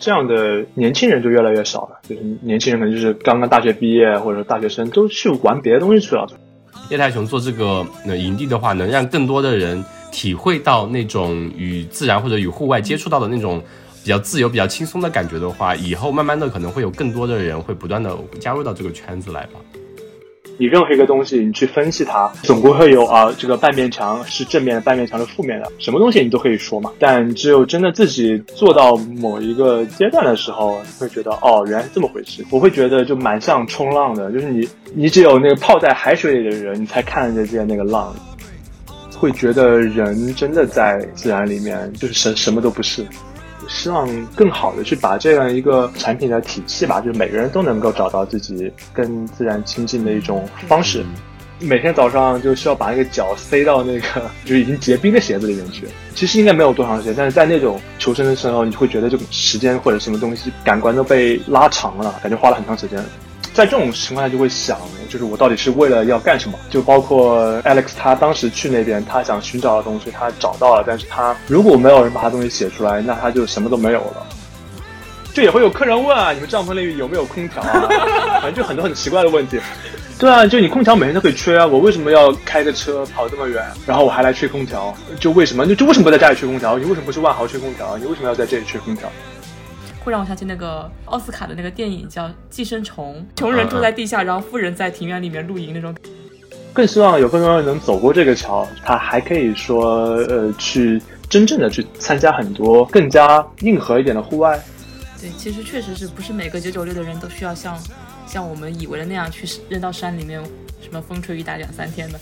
[0.00, 2.00] 这样的年轻人就越来越少了。
[2.08, 6.26] 就是年轻人可能就是刚刚大学毕业，或者说大学生都去玩别的东西去了。
[6.88, 13.62] 叶太雄做这个营地的话，能让更多的人体会到那种与自然或者与户外接触到的那种
[14.02, 19.60] 比较自由、比较轻松的感觉的话，以后慢慢的可能会有更多的人会不断的加入到这个圈子来吧。
[20.60, 26.92] 你任何一个东西，你去分析它，总归会有啊，这个半面墙是正面的，半面墙是负面的，什么东西你都可以说嘛。
[26.98, 32.44] 但只有真的自己做到某一个阶段的时候，会觉得哦，原来是这么回事。
[32.50, 38.14] 我会觉得就蛮像冲浪的，就是你，你只有那个泡在海水里的人，你才看得见那个浪，
[39.16, 43.02] 会觉得人真的在自然里面就是什什么都不是。
[43.70, 51.02] 希望更好的去把这样一个产品的体系吧，就是每个人都能够找到自己跟自然亲近的一种方式。
[51.60, 55.86] 每天早上就需要把那个脚塞到那个 就是已经结冰的鞋子里面去。
[56.14, 62.98] 其实应该没有多长时间，但是在那种求生的时候，你会觉得这种时间或者什么东西感官都被拉长了，感觉花了很长时间。
[63.60, 64.78] 在这种情况下，就会想，
[65.10, 66.58] 就是我到底是为了要干什么？
[66.70, 74.26] 就包括 Alex 他当时去那边，他想寻找的东西，他找到了，但是他如果没有人把他东西写出来，那他就什么都没有了。
[75.34, 77.86] 就也会有客人问啊，你们帐篷里有没有空调啊？
[78.40, 79.60] 反正就很多很奇怪的问题。
[80.18, 84.94] 对啊，就你空调每天都可以吹啊，我为什么要开个车跑这么远，然后我还来吹空调？
[85.20, 85.66] 就为什么？
[85.66, 86.78] 就就为什么不在家里吹空调？
[86.78, 87.98] 你为什么不去万豪吹空调？
[87.98, 89.06] 你为什么要在这里吹空调？
[90.04, 95.94] 会让我想起那个奥斯卡的那个电影叫《寄生虫》，穷人住在地下，然后富人在庭院里面露营那种。
[96.72, 104.58] 更希望有更多人能走过这个桥，他还可以说，呃，去真正的去参加很多更加硬核一点的户外。
[105.20, 107.76] 对，其实确实是不是每个九九六的人都需要像
[108.26, 110.40] 像我们以为的那样去扔到山里面，
[110.80, 112.20] 什么风吹雨打两三天的。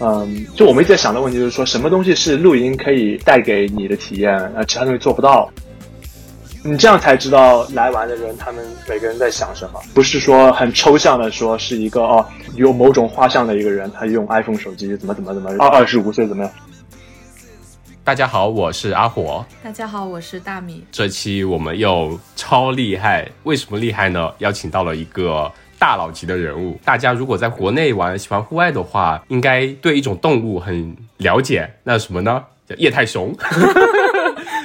[0.00, 5.50] 嗯，就我们一直在想的问题就是说，什么东西是露营可以带给你的体验，而其他东西做不到。
[6.70, 16.52] 你这样才知道来玩的人，他们每个人在想什么，不是说很抽象的说是一个哦有某种画像的一个人，他用 iPhone 手机怎么怎么怎么二二十五岁怎么样？
[18.04, 19.42] 大家好，我是阿火。
[19.62, 20.84] 大家好，我是大米。
[20.92, 24.30] 这期我们又超厉害，为什么厉害呢？
[24.38, 26.78] 邀请到了一个大佬级的人物。
[26.84, 32.44] 大家如果在国内玩喜欢户外的话，应该对一种动物很了解，那什么呢？
[32.68, 33.34] 叫液态熊。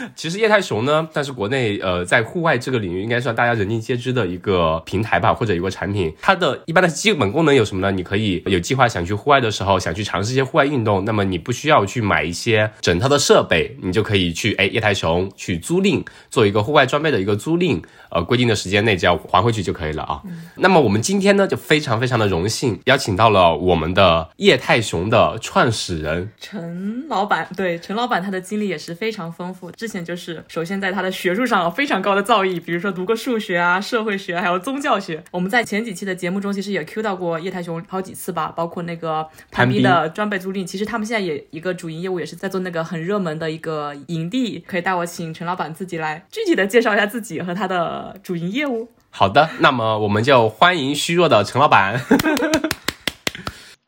[0.15, 6.13] 其实液态熊呢，但是国内呃，在户外这个领域应该算大家人尽皆知的一个平台吧，或者一个产品。
[6.21, 7.91] 它的一般的基本功能有什么呢？
[7.91, 17.81] 你可以有计划想去户外的时候，想去尝试一些户外运动，那么你不需要去买一些整套的设备，你就可以去哎液态熊去租赁，做一个户外装备的一个租赁。
[18.09, 20.21] 呃，规定的时间内只要还回去就可以了啊。
[20.55, 27.49] 那么我们今天呢，就非常非常的荣幸，邀请到了我们的液态熊的创始人陈老板。
[27.57, 29.71] 对，陈老板他的经历也是非常丰富。
[29.71, 35.21] 之前就是首先在他的学术上有非常高的造诣，比如说读过数学啊、社会学，还有宗教学。
[35.31, 40.65] 我们在前几期的节目中其实也 Q 到过叶太雄好几次吧，包括那个攀冰的装备租赁。
[40.65, 44.63] 其实他们现在也一个主营业务也是在做那个很热门的一个营地。
[44.65, 48.15] 可以带我请陈老板自己来具体的介绍一下自己和他的。
[48.23, 51.99] 主营业务，好的，那么我们就欢迎虚弱的陈老板。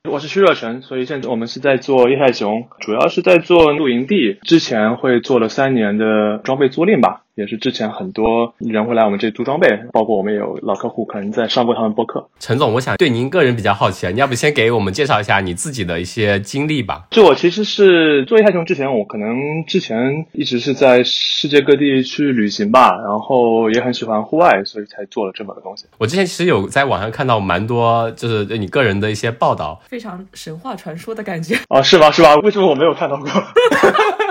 [0.07, 7.25] 我是徐若晨，所以现在我们是在做叶太雄，主要是在做露营地，之前会做了三年的装备租赁吧。
[7.35, 12.25] 也是之前很多人会来我们这里租装备，包括我们有老客户可能在上过他们播客。
[12.40, 17.07] 陈总，我想对您个人比较好奇啊，你要不先给我们介绍一下你自己的一些经历吧？
[17.12, 19.35] 就我其实是做叶太熊之前，我可能
[19.68, 25.85] 之前一直是在世界各地去旅行吧，然后也很喜欢户外，所以才做了这么个东西。
[25.97, 31.57] 我之前其实有在网上看到蛮多，就是对你个人的一些报道，非常神话传说的感觉。
[31.68, 32.09] 哦，是吧？
[32.09, 32.34] 是吧？
[32.38, 33.28] 为什么我没有看到过？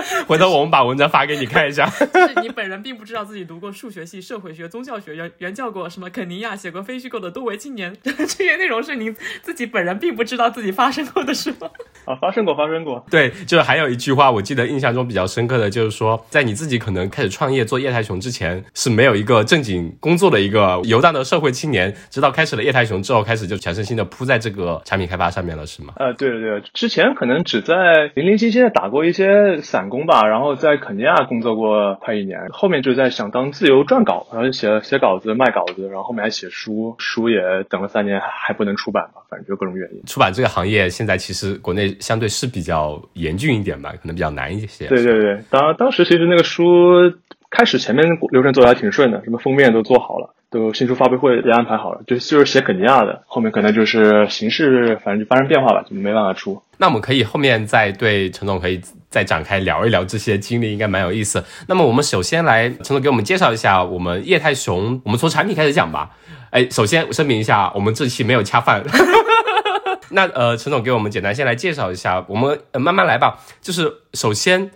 [0.27, 1.85] 回头我们把文章发给你看一下。
[2.11, 2.95] 就是你本人并。
[2.95, 11.69] 不知道自己读过数学系、社会学、宗教学，原原教过什么肯尼亚，写过非虚构的多维青年， 这些内容是您自己本人并不知道自己发生过的事吗？
[12.05, 13.05] 啊，发生过，发生过。
[13.11, 25.93] 对，就是还有一句话，我记得印象中比较深刻的就是说，在你自己可能开始创业做叶太熊之前，是没有一个正经工作的一个游荡的社会青年，直到开始了叶太熊之后，开始就全身心的扑在这个产品开发上面了，是吗？
[25.97, 27.75] 呃，对对对，之前可能只在
[28.15, 33.65] 零零星星的打过一些散工吧，然后在肯尼亚工作过快一年，后面就在想当自。
[33.65, 40.03] 自由撰稿，然后写写稿子、卖稿子，然后后面还写书，书也等了三年还不能出版吧，反正就各种原因。
[40.05, 44.85] 出版这个行业现在其实国内相对是比较严峻一点吧，可能比较难一些。
[44.85, 47.11] 对对对，当当时其实那个书。
[47.55, 56.61] 开始前面流程做的还挺顺的，什么封面都做好了，都新书发布会也安排好了，就就是写肯尼亚的，后面可能就是形势反正就发生变化吧，就没办法出。
[56.77, 61.41] 那我们可以后面再对陈总可以再展开聊一聊这些经历，应该蛮有意思。
[61.67, 66.11] 那么我们首先来陈总给我们介绍一下我们液态熊，我们从产品开始讲吧。
[66.51, 68.83] 哎，首先声明一下，我们这期没有恰饭。
[70.11, 73.39] 那呃，陈总给我们简单先来介绍一下，我们、呃、慢慢来吧。
[73.61, 74.69] 就是首先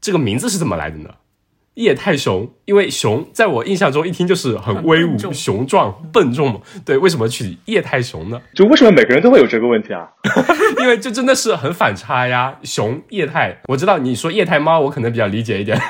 [0.00, 1.10] 这个名字是怎么来的呢？
[1.78, 6.60] 液态熊，因为熊在我印象中一听就是很威武、雄壮、笨重嘛。
[6.84, 8.40] 对，为什么取液态熊呢？
[8.52, 10.08] 就为什么每个人都会有这个问题啊？
[10.82, 13.56] 因为这真的是很反差呀，熊液态。
[13.68, 15.80] 我知道你说液态猫，我可能比较理解一点。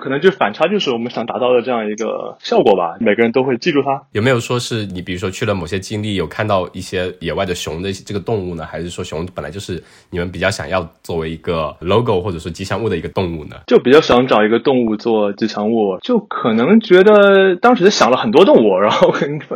[0.00, 2.96] 这可能就反差，就是我们想达到的这样一个效果吧。
[3.00, 4.00] 每个人都会记住它。
[4.12, 8.64] 有没有说是你比如说去了某些经历，有看到一些野外的熊的这个动物呢？
[8.64, 13.56] 还是说熊本来就是你们比较想要作为一个 logo 或者说吉祥物的一个动物呢？
[13.66, 19.12] 就比较想找一个动物做吉祥物，就可能觉得当时想了很多动物，然后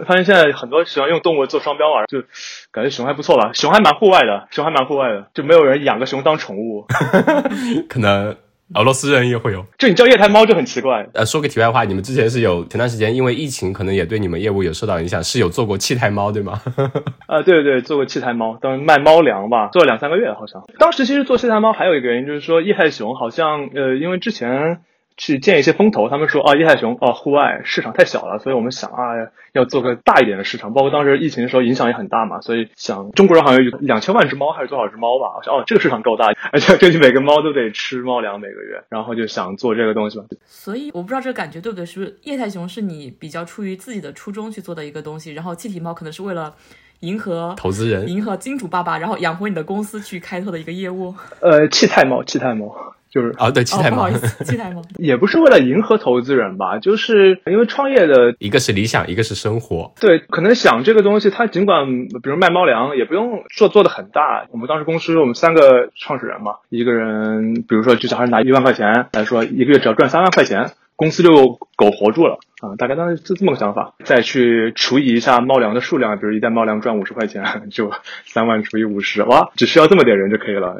[0.07, 2.23] 发现现在很多喜欢用动物做商标啊，就
[2.71, 3.53] 感觉熊还不错吧。
[3.55, 6.85] 熊还蛮户外的，熊还蛮户外的，就没有人养个熊当宠物。
[7.89, 8.35] 可能
[8.75, 9.65] 俄罗斯人也会有。
[9.79, 11.07] 就你叫液态猫就很奇怪。
[11.13, 16.61] 呃，说个题外话，你们之前是有前段时间因为疫情，可能也对你们业务有受到影响，是有做过气态猫对吗？
[17.29, 20.63] 啊，对对对，做过气态猫，当时卖猫粮吧，做了两三个月好像。
[20.79, 24.81] 当时其实做气态猫还有一个原因，就是说液态熊好像呃，因为之前
[25.17, 29.15] 去见一些风投，他们说啊，液态熊啊，户外市场太小了，所以我们想啊，
[29.53, 30.73] 要做个大一点的市场。
[30.73, 35.37] 包括当时疫情的时候影响也很大嘛，所以想中国人好像有两千万只猫还是多少只猫吧？
[35.37, 40.25] 我想哦，这个市场够大，而且这每个猫都得吃猫粮每个月，然后就想做这个东西嘛。
[40.45, 46.53] 所以我不知道这个感觉对不对，是不是液态熊是你比较出于自己的初衷去做的一个东西，然后气体猫可能是为了
[47.01, 51.15] 迎合投资人迎合金主爸爸，然后养活你的公司去开拓的一个业务。
[51.41, 52.75] 呃，气态猫，气态猫
[53.15, 54.83] 就是啊，对，气哦，态猫不好意，思，气态猫。
[54.99, 59.93] 也不是为了迎合投资人吧，就是因为创业的 一个是理想，一个是生活。
[60.01, 61.87] 对，可能想这个东西，它尽管
[62.23, 64.47] 比如卖猫粮，也不用做做的很大。
[64.51, 73.95] 我们当时公司我们三个创始人嘛，一个人比如说就假设拿一万块钱来说，一个月只要赚三万块钱，公司就苟活住了啊、大概当时就这么个想法。
[74.05, 77.93] 再去除以一下猫粮的数量，比如一袋猫粮赚五十块钱， 就
[78.25, 80.75] 三万除以五十，哇，只需要这么点人就可以了。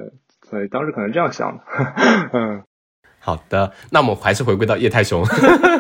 [0.49, 1.65] 所以当时可能这样想的，
[2.33, 2.63] 嗯。
[3.19, 5.25] 好的，那我们还是回归到液态熊。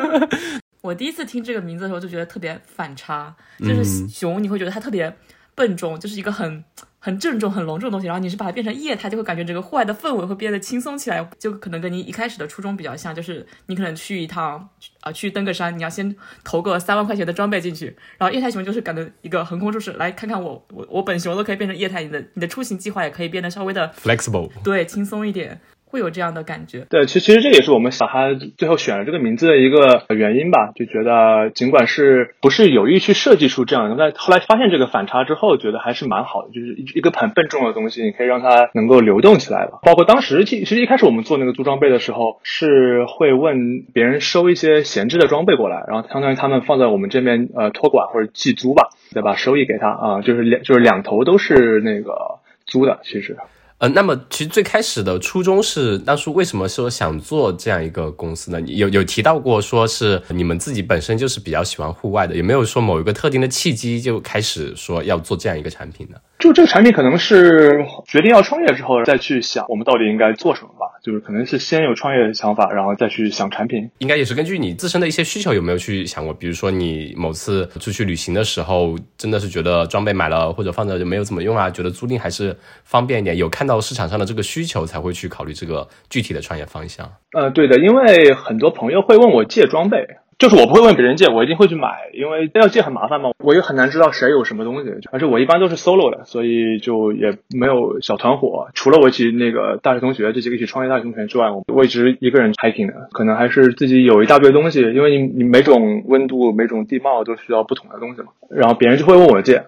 [0.80, 5.14] 我第一次听这个名字的时候就觉得特别反差，就是熊，你会觉得它特别
[5.54, 6.64] 笨重，就是一个很
[7.04, 14.66] 很郑重、很隆重的东西，然后你是把它变成液态，就会感觉整个户外的氛围会变得轻松起来，就可能跟你一开始的初衷比较像，就是你可能去一趟
[15.02, 25.60] 啊、去登个山，你要先投个三万块钱的装备进去，然后液态熊就是感觉一个横空出世，来看看我我我本熊都可以变成液态，你的你的出行计划也可以变得稍微的 flexible，对轻松一点，
[25.94, 26.84] 会有这样的感觉。
[26.90, 39.78] 对，其其实这也是我们把它最后选了这个名字的一个原因吧，就觉得尽管是不是有意去设计出这样的，但后来发现这个反差之后，觉得还是蛮好的，就是一一个很笨重的东西，你可以让它能够流动起来吧。
[39.84, 53.36] 包括当时其其实一开始我们做那个租装备的时候，是会问别人收一些闲置的装备过来，然后相当于他们放在我们这边呃托管或者寄租吧，再把收益给他啊、就是两就是两头都是那个租的，其实。
[53.78, 58.60] 呃，那么其实最开始的初衷是当初为什么说想做这样一个公司呢？
[58.62, 66.16] 有有提到过说是你们自己本身就是比较喜欢户外的，有没有说某一个特定的契机就开始说要做这样一个产品呢？
[66.44, 73.88] 就这个产品可能是决定要创业之后再去想我们到底应该做什么吧，就是可能是先有创业的想法，然后再去想产品。
[73.96, 76.34] 应该也是根据你自身的一些需求，有没有去想过？
[76.34, 87.10] 比如说你某次出去旅行的时候，真的是觉得装备买了或者放着就没有怎么用啊，觉得租赁还是方便一点，有看到市场上的这个需求才会去考虑这个具体的创业方向。
[87.32, 89.96] 呃，对的，因为很多朋友会问我借装备，
[90.44, 98.68] 就是我不会问别人借，我一定会去买，因为要借很麻烦嘛，我也很难知道谁有什么东西，而且我一般都是 solo 的，所以就也没有小团伙。
[98.74, 109.64] 除了我一起那个大学同学这几个一起创业大学同学之外，我我一直一个人 hiking 的，可能还是自己有一大堆东西，因为你你每种温度、每种地貌都需要不同的东西嘛，然后别人就会问我借，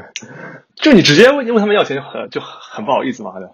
[0.76, 3.46] 就你直接问问他们要钱就很就很不好意思嘛对。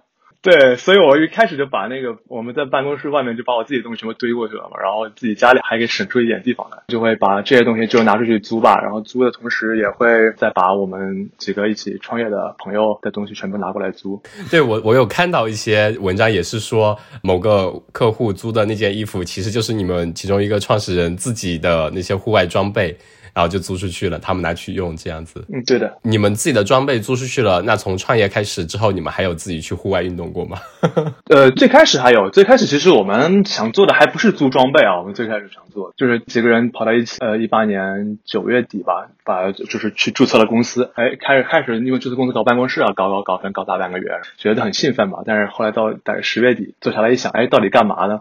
[0.42, 14.20] 对，所以我一开始就把那个我们在办公室外面就把我自己的东西全部堆过去了嘛，然后自己家里还给省出一点地方来，就会把这些东西就拿出去租吧，然后租的同时也会再把我们几个一起创业的朋友的东西全部拿过来租。
[14.50, 22.98] 对我，我有看到一些文章，也是说某个客户租的那件衣服，其实就是你们其中一个创始人自己的那些户外装备。
[23.34, 25.44] 然后就租出去了，他们拿去用这样子。
[25.52, 25.98] 嗯，对的。
[26.02, 30.58] 你们自己的装备租出去了，那从创业开始之后，你们还有自己去户外运动过吗？
[31.30, 45.20] 呃，最开始还有，最开始其实我们想做的还不是租装备啊，我们最开始想做就是几个人跑到一起，呃，一八年九月底吧，把就是去注册了公司，哎，开始开始因为注册公司搞办公室啊，搞搞搞，可能搞大半个月，觉得很兴奋嘛。
[45.24, 48.20] 但是后来到大概十月底，坐下来一想，哎，到底干嘛呢？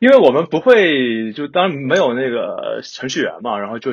[0.00, 3.92] 因为我们不会，就当然没有那个程序员嘛，然后就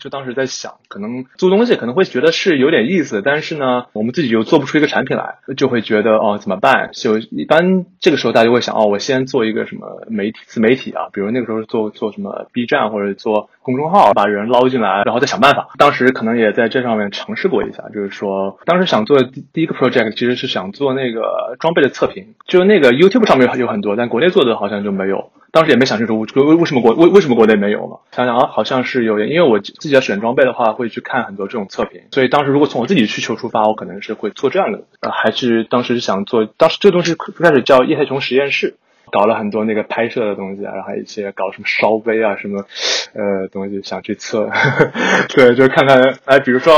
[0.00, 6.90] 就当时在想，可能做东西可能会觉得是有点意思，但是呢，我们自己又做不出一个产品来，就会觉得哦怎么办？
[6.92, 15.68] 就一般这个时候大家就会想哦，我先做一个什么媒体自媒体啊，比如那个时候做做什么 B 站或者做公众号，把人捞进来，然后再想办法。
[15.78, 25.30] 当时可能也在这上面尝试过一下，就是说当时想做第第一个 project 其实是想做那个装备的测评，就是那个 YouTube 上面有很多，但国内做的好像就没有。
[25.50, 27.98] 当时也没想清楚为为什么国为为什么国内没有嘛？
[28.10, 34.84] 想想啊，好像是有，因为我自己要选装备的话，会去看很多这种测评，所以当时如果从我自己需求出发，我可能是会做这样的。
[35.00, 38.76] 呃，还是当时想做，当时这个东西开始叫液态琼实验室，
[39.14, 42.66] 搞了很多那个拍摄的东西啊，然后还有一些搞什么烧杯啊什么，
[43.12, 44.50] 呃，东西想去测，
[45.32, 46.74] 对，就是看看，哎，比如说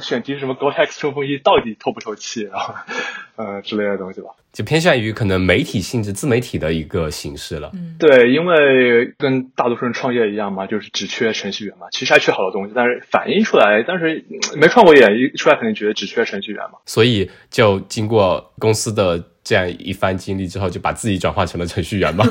[0.00, 2.72] 选题什么 Gore-Tex 冲锋衣到底透不透气，然后
[3.36, 4.28] 呃之类的东西吧。
[4.54, 7.72] 就偏向于可能媒体性质、自媒体的一个形式了。
[7.74, 11.88] 嗯，对，因为跟大多数人创业一样嘛，就是只缺程序员嘛。
[11.90, 14.24] 其实还缺好多东西，但是反映出来，但是
[14.56, 16.78] 没创过业，一出来肯定觉得只缺程序员嘛。
[16.86, 22.24] 所以就经过公司的这样一番经历之后，就把自己转化成了程序员嘛。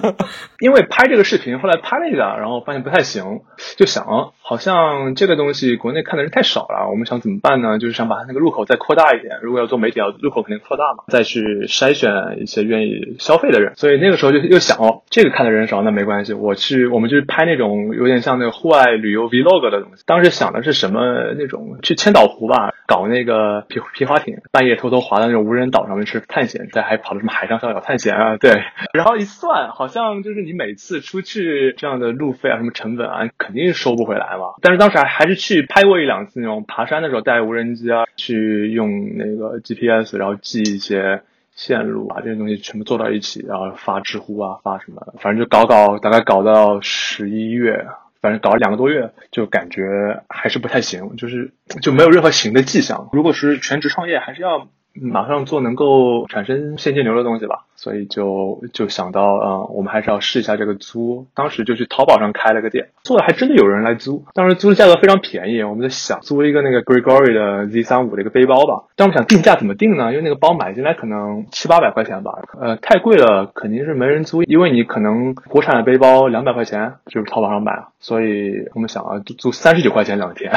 [0.58, 3.42] 因为拍这个视频，后来拍了一个，然后发现不太行，
[3.76, 7.78] 就想好像这个东西国内看的人太少了，我们想怎么办呢？
[7.78, 9.38] 就是想把它那个入口再扩大一点。
[9.42, 11.66] 如果要做媒体，要入口肯定扩大嘛，再去。
[11.76, 12.10] 筛选
[12.40, 20.02] 一些愿意消费的人，所以那个时候就又想哦，这个看的人少，那没关系，我去，我们就拍那种有点像那个户外旅游 vlog 的东西。
[20.06, 28.62] 当时想的是什么那种去千岛湖吧，搞那个皮皮划艇，半夜偷偷滑到那种无人岛上面去探险，再还跑到什么海上逍遥探险啊，对。
[28.92, 34.54] 然后一算，好像就是你每次出去这样的路费啊，什么成本啊，肯定收不回来嘛。
[34.62, 41.22] 但是当时还还是去拍过一两次那种爬山的时候带无人机啊，去用那个 GPS，然后记一些。
[41.58, 47.86] 线路啊，这些东西全部做到一起，然后发知乎啊，发什么，反正就搞搞，大概搞到十一月，
[48.20, 53.08] 反正搞了两个多月，就感觉还是不太行，就是就没有任何行的迹象。
[53.10, 54.68] 如果是全职创业，还是要。
[55.00, 61.24] 马上做能够产生现金流的东西吧，所以就就想到，嗯，我们还是要试一下这个租。
[61.36, 64.24] 当时就去淘宝上开了个店，做的还真的有人来租。
[64.34, 68.86] 当时租的价格非常便宜，我们在想租一个那个 Gregory 的 Z 三五的一个背包吧。
[68.96, 70.10] 但我们想定价怎么定呢？
[70.10, 74.42] 因为那个包买进来可能七八百块钱吧，呃，太贵了，肯定是没人租。
[74.42, 80.50] 因为你可能国产的背包两百块钱就是淘宝上买，所以我们想啊，租三十九块钱两天，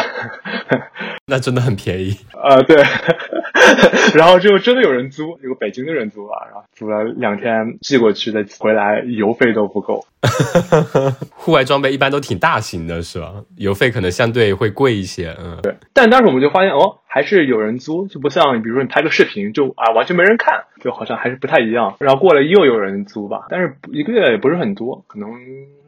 [1.28, 2.16] 那真的很便宜。
[2.34, 2.76] 呃，对，
[4.18, 10.06] 然后就真的有人租，有个北京的人租了，然后租了两天寄过去的，回来邮费都不够。
[11.32, 13.34] 户外装备一般都挺大型的，是吧？
[13.58, 15.76] 邮费可能相对会贵一些，嗯，对。
[15.94, 21.96] 但当时我们就发现，哦，还是有人租，就不像比如说你拍个视频，就啊完全没人看，就好像还是不太一样。
[22.00, 25.30] 然后过了又有人租吧，但是一个月也不是很多，可能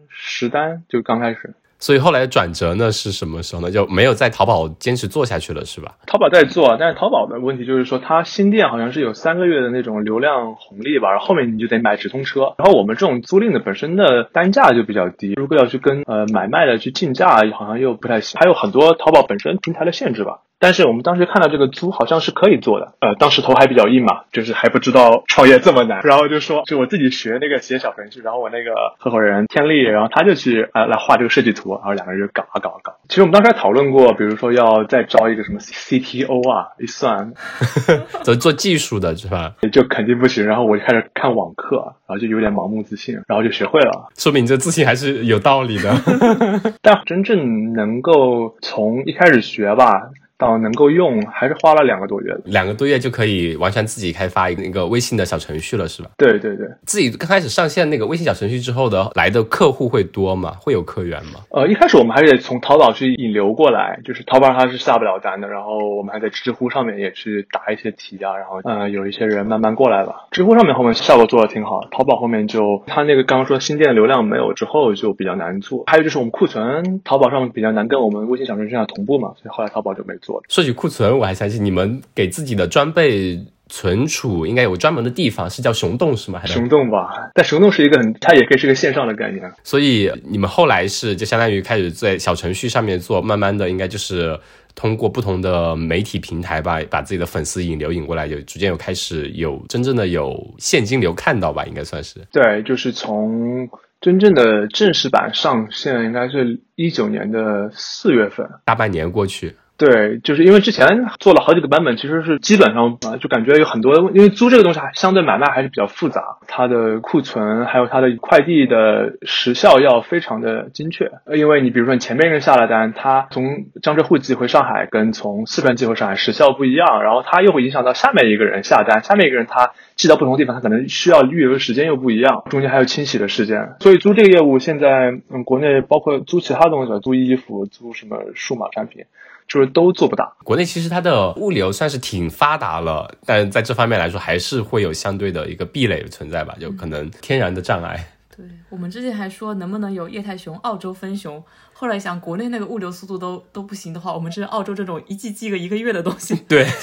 [0.10, 1.56] 十单就刚开始。
[1.82, 3.72] 所以后来转折呢是什么时候呢？
[3.72, 5.96] 就没有在淘宝坚持做下去了，是吧？
[6.06, 12.54] 淘宝在做，但是淘宝的问题就是说，它新店好像是有三个月的那种流量红利吧，然后后面你就得买直通车。
[12.58, 18.40] 然后我们这种租赁的本身的单价就比较低，如果要去跟呃买卖的去竞价，好像又不太行。
[18.40, 20.42] 还有很多淘宝本身平台的限制吧。
[20.62, 32.94] 但是我们当时看到这个租好像是可以做的，呃，当时头还比较硬嘛，就是还不知道创业这么难，然后就说就我自己学那个写小程序，然后我那个合伙人天力，然后他就去呃来画这个设计图，然后两个人就搞啊搞啊搞。
[33.10, 37.34] 其实我们当时还讨论过，比如说要再招一个什么 CTO 啊，一算，
[38.22, 39.56] 做做技术的是吧？
[39.72, 40.46] 就肯定不行。
[40.46, 41.78] 然后我就开始看网课，
[42.08, 44.10] 然后就有点盲目自信，然后就学会了。
[44.16, 45.92] 说明你这自信还是有道理的。
[46.84, 50.12] 但真正能够从一开始学吧。
[50.42, 52.36] 到能够用，还是花了两个多月。
[52.46, 56.10] 两个多月就可以完全自己开发一个那个微信的小程序了，是吧？
[56.18, 60.56] 对对对，自己刚开始上线那个微信小程序之后的来的客户会多吗？
[60.60, 61.42] 会有客源吗？
[61.52, 70.28] 呃，一开始我们还是得从淘宝去引流过来，就是淘宝上它是下不了单的，然后我们还在知乎上面也去答一些题啊，然后呃有一些人慢慢过来了。
[70.32, 80.31] 知乎上面后面效果做的挺好，淘宝后面就它那个刚刚说新店流量没有之后就比较难做，还有就是我们库存淘宝上比较难跟我们微信小程序上同步嘛，所以后来淘宝就没做。
[80.50, 86.40] 说起库存，我还想起你们给自己的装备存储应该有专门的地方，是叫熊洞是吗？
[86.40, 87.32] 还是熊洞吧？
[87.34, 89.50] 但熊洞是一个很，它也可以是个线上的概念。
[89.64, 94.38] 所以你们后来是就相当于开始在小程序上面做，慢慢的应该就是
[94.76, 102.20] 通过不同的媒体平台吧，把自己的粉丝引流引过来，有逐渐有开始有真正的有现金流看到吧，应该算是。
[102.32, 103.70] 对，就是从
[104.02, 109.56] 真正的正式版上线，应该是一九年的四月份，大半年过去。
[109.82, 121.10] 对，就是因为之前做了好几个版本，其实是基本上啊，就感觉有很多，因为租这个东西还相对买卖还是比较复杂，它的库存还有它的快递的时效要非常的精确。
[121.36, 123.44] 因为你比如说你前面一个人下了单，他从
[123.82, 133.74] 江浙沪寄回上海跟从四川寄回上海时效不一样，然后他又会影响到下面一个人下单，下面一个人他寄到不同地方，他可能需要预留的时间又不一样，中间还有清洗的时间。
[133.80, 139.06] 所以租这个业务现在，嗯，国内包括租其他东西，租衣服，租什么数码产品。
[139.52, 140.34] 就是都做不到。
[140.46, 148.14] 国内其实它的物流算是挺发达了，但在这方面来说，还是会有相对的一个壁垒的存在吧，就可能天然的障碍。
[148.34, 151.44] 对我们之前还说能不能有液态熊澳洲分熊，
[151.74, 156.66] 后来想国内那个物流速度都都不行的话，我们这澳洲这种一季寄个一个月的东西，对。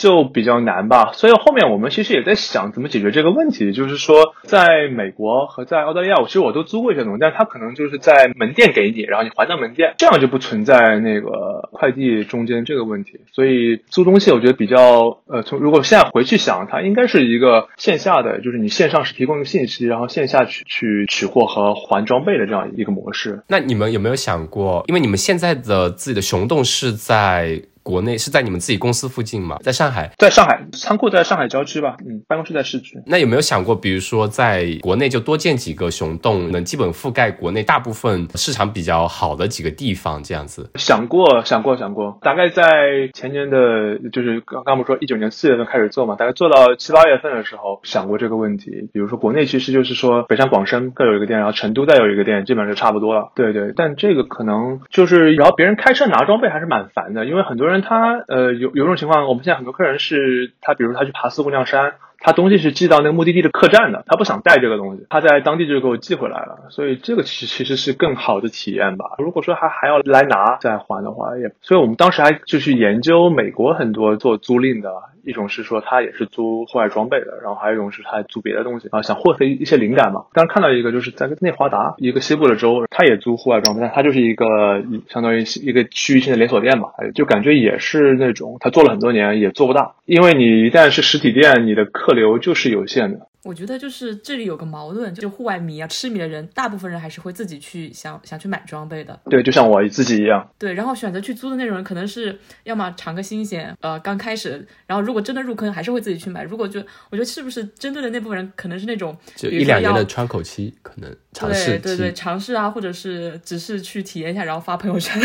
[0.00, 3.70] 就比较难吧，所以后面我们其实也在想怎么解决这个问题。
[3.74, 13.20] 就是说，在美国和在澳大利亚，我其实我都租过一些东西，但它可能就是在门店给你，然后你还到门店，这样就不存在那个快递中间这个问题。
[13.30, 23.42] 所以租东西，我觉得比较呃，从如果现在回去想，它应该是一个线下的，就是你线上是提供一个信息，然后线下去去取货和还装备的这样一个模式。
[23.48, 27.60] 那你们有没有想过，因为你们现在的自己的熊洞是在？
[27.82, 29.58] 国内是在你们自己公司附近吗？
[29.62, 32.98] 在上海，在上海仓库在上海郊区吧，嗯，办公室在市区。
[33.06, 40.70] 那有没有想过，比如说在国内就多建几个熊洞，能基本覆盖国内大部分市场比较好的几个地方，这样子？
[40.74, 42.18] 想过，想过，想过。
[42.20, 48.90] 大概在前年的，就是刚刚不说一九年四月份开始做嘛，大概做到七八月份的时候想过这个问题。
[48.92, 53.32] 比如说国内其实就是说北上广深各有一个店，然后成都再有一个店，基本上就差不多了。
[53.34, 57.69] 对对，但这个可能就是，然后别人开车拿装备还是蛮烦的，因为很多人。
[57.80, 69.04] 他呃有有种情况，我们现在很多客人是他，比如他去爬四姑娘山，他东西是寄到那个目的地的客栈的，他不想带这个东西，他在当地就给我寄回来了，所以这个其实其实是更好的体验吧。
[69.18, 74.90] 如果说还还要来拿再还的话，也，所以我们当时还就去研究美国很多做租赁的。
[75.22, 80.24] 一种是说他也是租户外装备的，然后还有一种是他租别的东西啊，想获得一些灵感嘛。
[80.32, 93.29] 当时看到一个就是在内华达一个西部的州，他也租户外装备，但他就是一个相当于一个区域性的连锁店嘛，就感觉也是那种他做了很多年也做不大，因为你一旦是实体店，你的客客流就是有限的。
[93.42, 99.18] 我觉得就是这里有个矛盾，就户外迷啊、痴迷的人，大部分人还是会自己去想想去买装备的。
[99.30, 100.46] 对，就像我自己一样。
[100.58, 106.42] 对，然后选择去租的那种人，可能是要么尝个新鲜，呃，刚开始，然后如果真的入坑，还是会自己去买。
[106.42, 115.18] 如果就我觉得是不是针对的那部分人，可能是那种就一两年的窗口期，可能尝试对对对，尝试啊，或者是只是去体验一下，然后发朋友圈。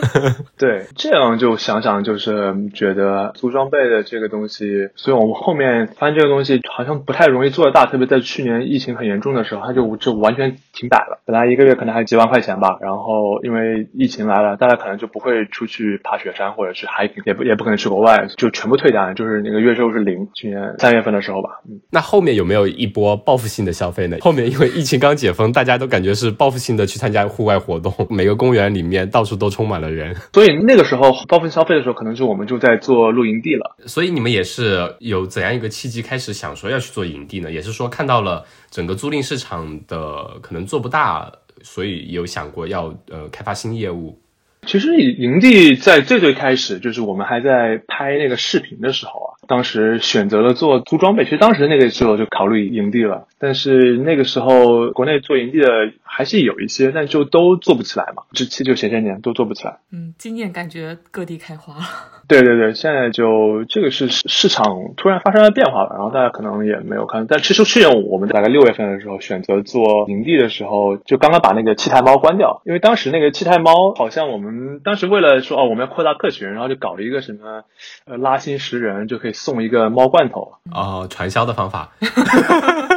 [0.58, 7.61] 对，这样就想想，就是觉得租装备的这个东西，所以我们后面发现这个东西好像不太容易做。
[7.62, 11.22] 做大，特别在去年疫情很严重的时候，它就就完全停摆了。
[11.24, 20.26] 本来一个月可能还几万块钱吧，然后因为疫情来了，大家可能就不会出去爬雪山或者去 hiking，也不也不可能去国外，就全部退单，就是那个月收是零。
[20.34, 21.78] 去年三月份的时候吧，嗯。
[21.90, 24.16] 那后面有没有一波报复性的消费呢？
[24.20, 30.16] 后面因为疫情刚解封，大家都感觉是报复性的去参加户外活动，每个公园里面到处都充满了人。
[30.32, 33.76] 所以那个时候报复消费的时候，可能就我们就在做露营地了。
[33.86, 37.51] 所以你们也是有怎样一个契机开始想说要去做营地呢？
[37.52, 41.30] 也是说看到了整个租赁市场的可能做不大，
[41.62, 44.18] 所以有想过要呃开发新业务。
[44.64, 51.24] 其实营地在最最开始，就是我们还在拍那个视频的时候啊，当时选择了做租装备。
[51.24, 55.66] 其实当时那个时候就考虑营地了，但是那个时候国内做营地的
[56.14, 58.24] 还是有一些，但就都做不起来嘛。
[58.34, 59.78] 这期就前些年都做不起来。
[59.90, 61.80] 嗯，今年感觉各地开花了。
[62.28, 67.26] 对对对，现在就这个是市场突然发生了变化了，然后大家可能也没有看。
[67.26, 77.64] 但其实去年我们大概六月份的时候选择做营地的时候，就刚刚把那个气态猫关掉，因为当时那个气态猫好像我们当时为了说哦我们要扩大客群，然后就搞了一个什么
[78.04, 81.92] 呃拉新十人就可以送一个猫罐头哦，传销的方法。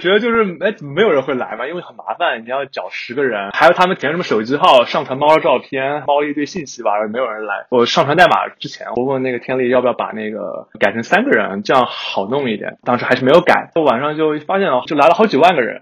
[0.00, 7.66] 觉得就是哎，没有人会来嘛，因为很麻烦，你要找十个人，还有他们填什么手机号，上传猫的照片，猫一堆信息吧，没有人来。
[7.70, 12.78] 我上传代码之前，我问那个天力要不要把那个改成三个人，这样好弄一点。
[12.84, 15.80] 当时还是没有改，晚上就发现了，就来了好几万个人。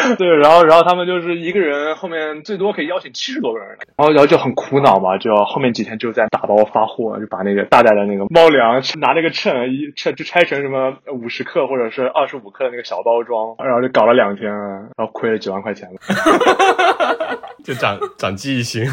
[0.18, 15.98] 对，然后然后他们就是一个人后面最多可以邀请七十多个人，然后然后就很苦恼嘛，就后面几天就在打包发货，就把那个大袋的那个猫粮拿那个秤一称就拆成什么五十克或者是二十五克的那个小包装，然后就搞了两天，然后亏了几万块钱了。
[17.62, 18.86] 就长长记忆性，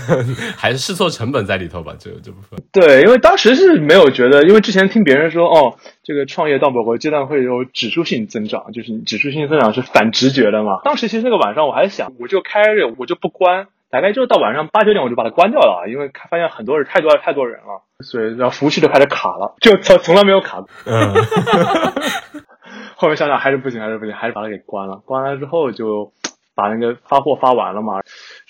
[0.57, 2.59] 还是试错成本在里头吧，这这部分。
[2.73, 10.79] 对，因为当时是没有觉得，因为之前听别人说，哦，这个创业到某个阶段会有指数性增长，就是指数性增长是反直觉的嘛。
[10.85, 20.69] 当时其实那个晚上我还想，我就开着，我就不关，大概就是到晚上八九点我就把它关掉了，因为发现很多人太多太多人了，所以然后服务器就开始卡了，就从从来没有卡过。
[20.85, 21.13] 嗯，
[22.95, 25.01] 后面想想还是不行，还是不行，还是把它给关了。
[25.05, 26.13] 关了之后就
[26.57, 28.01] 把那个发货发完了嘛，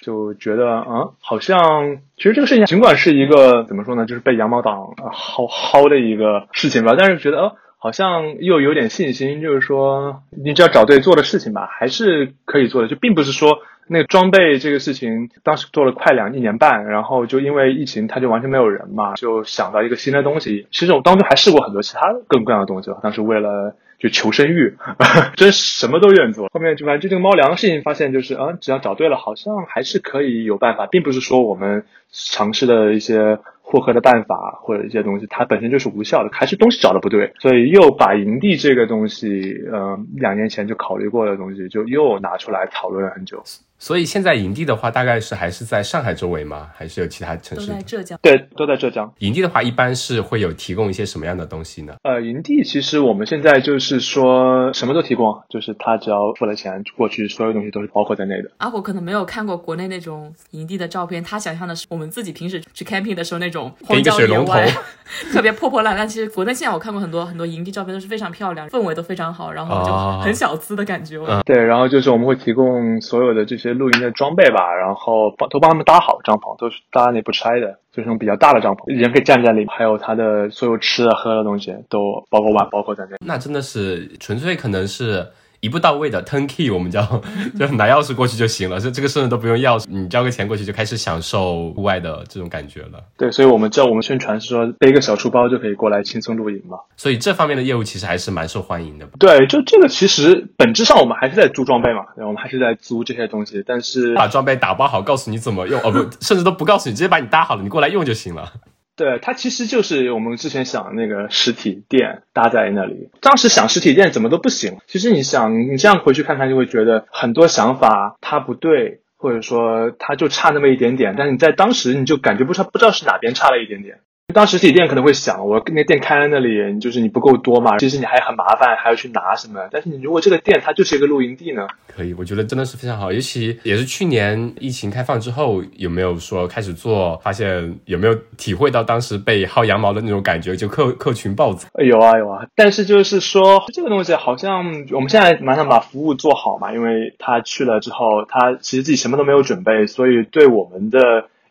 [0.01, 13.59] 就觉得嗯，好像其实这个事情尽管是一个怎么说呢，就是被羊毛党薅薅的一个事情吧，但是觉得呃好像又有点信心，就是说你只要找对做的事情吧，还是可以做的，就并不是说。
[13.89, 20.67] 那个装备这个事情，当时做了快两一年半，然后就因为疫情，它就完全没有人嘛，就想到一个新的东西。
[20.71, 24.75] 其实我当初还试过很多其他各种各样的东西吧，当时为了就求生欲，
[25.35, 26.49] 真什么都愿意做。
[26.53, 43.43] 后面就反正就这个猫粮的事情，发现就是啊，只要找对了，好像还是可以有办法，并不是说我们尝试的一些获客的办法或者一些东西，它本身就是无效的，还是东西找的不对，所以又把营地这个东西，嗯，两年前就考虑过的东西，就又拿出来讨论了很久。
[43.79, 46.67] 所以现在营地的话，大概是还是在上海周围吗？
[46.75, 47.73] 还是有其他城市都市？
[47.73, 48.19] 在浙江。
[48.21, 49.11] 对，都在浙江。
[49.19, 51.93] 营地的话，一般是会有提供一些什么样的东西呢？
[52.03, 58.49] 呃，营地其实我们现在就是说什么都提供，就是他只要付了钱，过去所有东西都是包括在内的。
[58.57, 64.67] 阿虎可能没有看过国内那种营地的照片，他想象的是我们自己平时去 camping 的时候那种荒给一个郊野水龙头外，
[65.31, 66.07] 特别破破烂烂。
[66.07, 71.17] 其实国内现在我看过很多很多营地照片，都是非常漂亮，氛围都非常好，然后就哦很小资的感觉。
[71.45, 83.17] 对，然后就是我们会提供所有的这些露营的装备吧，然后帮都帮他们搭好帐篷，都是搭那不拆的，就是那种比较大的帐篷，人可以站在里面，还有他的所有吃的喝的东西都包括碗包括在内。
[83.25, 85.25] 那真的是纯粹可能是
[85.67, 87.01] 一步到位的 turnkey，我们叫
[87.59, 93.03] 就拿钥匙过去就行了，这这个甚至都不用钥匙，你交个钱过去就开始享受户外的这种感觉了。
[93.17, 96.77] 对，所以我们叫我们宣传是说背个小书包就可以过来轻松露营嘛。
[96.95, 99.05] 所以这方面的业务其实还是蛮受欢迎的。
[99.19, 108.53] 对，就这个其实本质上我们还是在租装备嘛，对我们还是在租这些东西，但是把装备打包好，告诉你怎么用，哦不，甚至都不告诉你，直接把你搭好了，你过来用就行了。
[108.97, 113.09] 对，它其实就是我们之前想的那个实体店搭在那里。
[113.21, 114.77] 当时想实体店怎么都不行。
[114.87, 121.13] 其实你想，你这样回去看看，就会觉得很多想法它不对，或者说它就差那么一点点。
[121.15, 123.99] 但是你在当时你就感觉不出不知道是哪边差了一点点。
[124.33, 129.69] 当实体店可能会想，我那店开在那里，就是你不够多嘛，其实你还很麻烦，还要去拿什么。
[129.71, 141.69] 但是你如果这个店它就是一个露营地呢，可以，我觉得真的是非常好，尤其也是去年疫情开放之后，有没有说开始做，发现有没有体会到当时被薅羊毛的那种感觉，就客客群暴增。
[141.73, 144.57] 呃有啊有啊，但是就是说这个东西好像
[144.91, 150.99] 我们现在马上把服务做好嘛，因为他去了之后，他其实自己什么都没有准备，所以对我们的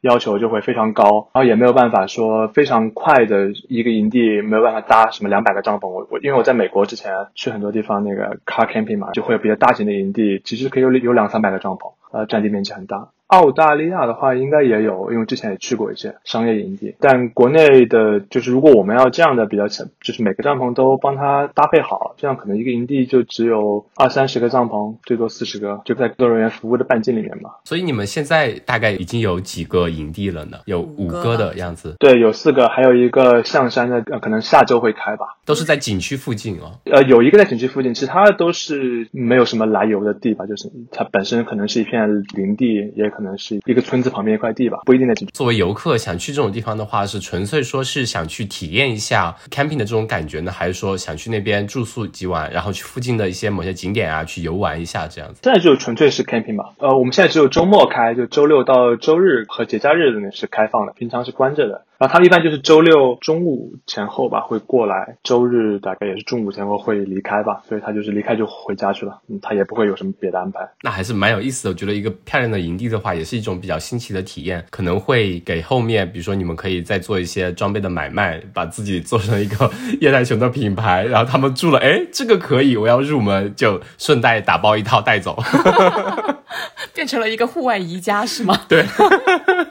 [0.00, 5.88] 要求就会非常高，然后也没有办法说非常快的一个营地没有办法搭什么两百个帐篷。
[5.88, 13.08] 我我因为我在美国之前去很多地方那个 car camping 嘛，就会有比较大型的营地，其实可以有有两三百个帐篷，呃，占地面积很大。
[13.28, 16.94] 澳大利亚的话应该也有，因为之前也去过一些商业营地。
[17.00, 27.50] 但国内的，就是如果我们要这样的比较强，就是每个帐篷都帮它搭配好，这样可能一个营地就只有二三十个帐篷，最多四十个，就在工作人员服务的半径里面嘛。
[27.64, 30.58] 所以你们现在大概已经有几个营地了呢？
[30.66, 35.26] 有五五个个的样子，对，有四个，还有一个象山的，呃，可能下周会开吧。
[35.44, 36.78] 都是在景区附近哦。
[36.84, 45.14] 呃，有一个在景区附近，其他的都是没有什么来由的地吧，就是它本身可能是一片林地，也可能是一个村子旁边一块地吧，不一定在。
[45.32, 55.40] 作为游客想去这种地方的话，是纯粹说是想去体验一下 camping 的这种感觉呢，还是说想去那边住宿几晚，然后去附近的一些某些景点啊去游玩一下这样子？
[55.42, 56.74] 现在就纯粹是 camping 吧。
[56.76, 61.84] 呃，我们现在只有周末开，就周六到周日和节假日呢是开放的，平常是关着的。
[61.98, 70.60] 然后他们一般就是周六中午前后吧会过来，周日大概也是中午前后会离开吧，所以他就是离开就回家去了，嗯，他也不会有什么别的安排。
[70.82, 71.70] 那还是蛮有意思的。
[71.70, 85.36] 我觉得一个漂亮的营地的话，也是一种比较新奇的体验，可能会给后面，比如说你们可以再做一些装备的买卖，把自己做成一个叶太熊的品牌，然后他们住了，哎，这个可以，我要入门，就顺带打包一套带走。
[86.94, 88.58] 变成了一个户外宜家是吗？
[88.68, 88.82] 对，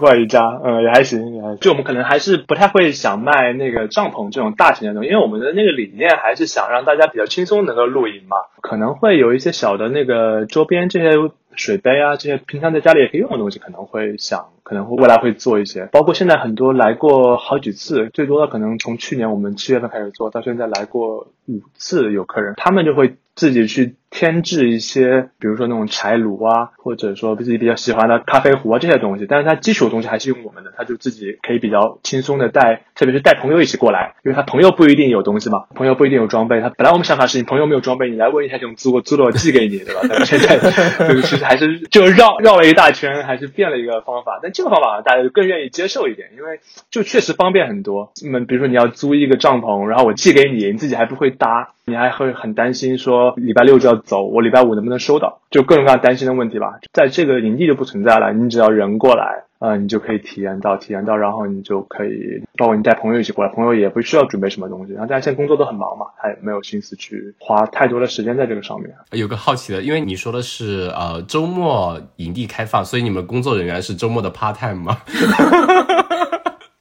[0.00, 1.58] 外一家，嗯，也还行，也还行。
[1.60, 8.36] 就我们可能还是不太会想卖那个帐篷这种大型的东西，因为我们的那个理念还是想让大家比较轻松能够露营嘛。
[8.62, 15.88] 可能会有一些小的那个周边这些水杯啊，这些平常在家里也可以用的东西，可能会想，可能会未来会做一些。
[15.92, 23.94] 包括现在很多来过好几次，最多的可能从去年我们七月份开始做到现在来过五次有客人，他们就会自己去。
[24.14, 40.02] 添置一些，比如说那种柴炉啊，或者说自己比较喜欢的咖啡壶啊这些东西，但是他基础的东西还是用我们的，他就自己可以比较轻松的带，特别是带朋友一起过来，因为他朋友不一定有东西嘛，朋友不一定有装备，他本来我们想法是你朋友没有装备，你来问一下这种租我，租了我寄给你，对吧？
[40.08, 40.56] 但是现在
[41.08, 48.12] 就是其实还是就绕绕了一大圈，还是变了一个方法，但这个方法大家就更愿意接受一点，因为就确实方便很多。
[48.22, 54.84] 那么比如说你要租一个帐篷，然后我寄给你，你自己还不会搭，你还会很担心说礼拜六就要走，我礼拜五能。
[54.84, 58.34] 不能收到，就各种各样担心的问题吧，在这个营地就不存在了。
[58.34, 64.92] 你只要人过来，呃，你就可以体验到，体验到，然后你就可以，包括你带朋友一起过来，朋友也不需要准备什么东西。
[64.92, 68.94] 然后大家现在工作都很忙嘛，他也没有心思去花太多的时间在这个上面。
[69.12, 74.98] 有个好奇的，因为你说的是呃周末营地开放，所以你们工作人员是周末的 part time 吗？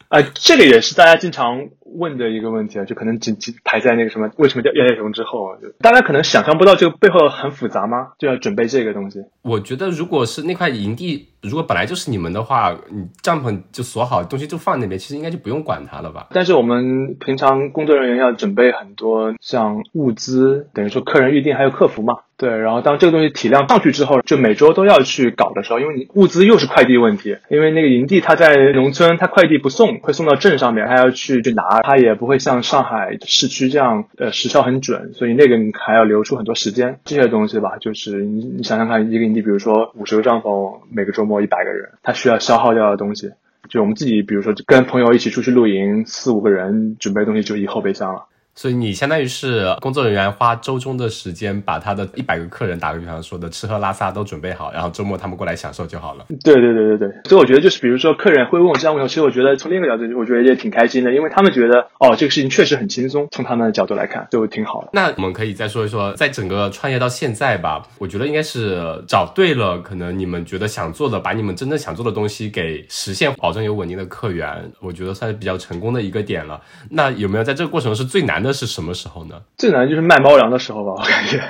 [0.10, 1.70] 啊， 这个也是大家经常。
[1.96, 8.14] 问的一个问题啊，就可能仅仅排在那个什么，为什么叫夜夜熊之后，大家可能想象不到这个背后很复杂吗？
[8.18, 9.20] 就要准备这个东西。
[9.44, 16.28] 我觉得，如果是那块营地，如果本来就是你们的话，你帐篷就锁好，东西就放那边，其实应该就不用管它了吧？
[16.32, 22.16] 但是我们平常工作人员要准备很多像物资，等于说客人预定还有客服嘛。
[22.36, 31.82] 对，然后当这个东西体量上去之后，就每周都要去搞的时候，因为你物资又是快递问题，因为那个营地它在农村，它快递不送，会送到镇上面，还要去去拿。
[31.84, 37.00] 它也不会像上海市区这样，呃，时效很准，所以那个你还要留出很多时间。
[37.06, 43.32] 这些东西吧，就是你你想想看，一个营地，比如说五十个帐篷，每个周末一百个人，他需要消耗掉的东西，
[43.70, 48.26] 就我们自己，比如说跟朋友一起出去露营，四五个人准备东西就一后备箱了。
[48.56, 56.26] 所以你相当于是工作人员花周中的时间，把他的一百个客人，打个比方说的吃喝拉撒都准备好，然后周末他们过来享受就好了。
[56.44, 64.90] 对对对对对，所以我觉得就是比如说客人会问我这样问题，其实我觉得从另一个角度，我觉得也挺开心的，因为他们觉得哦这个事情确实很轻松，从他们的角度来看就挺好的。
[64.94, 76.62] 那我们可以再说一说，在整个创业到现在吧，我觉得应该是找对了，可能你们觉得想做的，把你们真正想做的东西给实现，保证有稳定的客源，我觉得算是比较成功的一个点了。
[76.92, 79.42] 那有没有在这个过程中是最难的是什么时候呢？
[79.58, 81.42] 最难就是卖猫粮的时候吧，我感觉，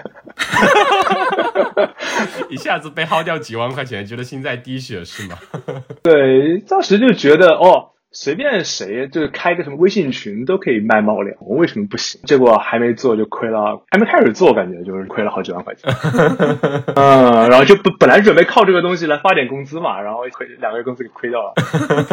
[2.50, 5.38] 一下子被薅掉几万块钱，觉得心在滴血是吗？
[6.04, 7.90] 对，当时就觉得哦。
[8.16, 12.22] 随便谁就是开个什么微信群都可以卖猫粮，我为什么不行？
[12.26, 15.92] 结果还没做就亏了，还没开始做感觉就是亏了好几万块钱。
[16.96, 21.54] 嗯，然后就本本来准备靠这个东西来发点工资嘛，然后亏两个月工资给亏掉了。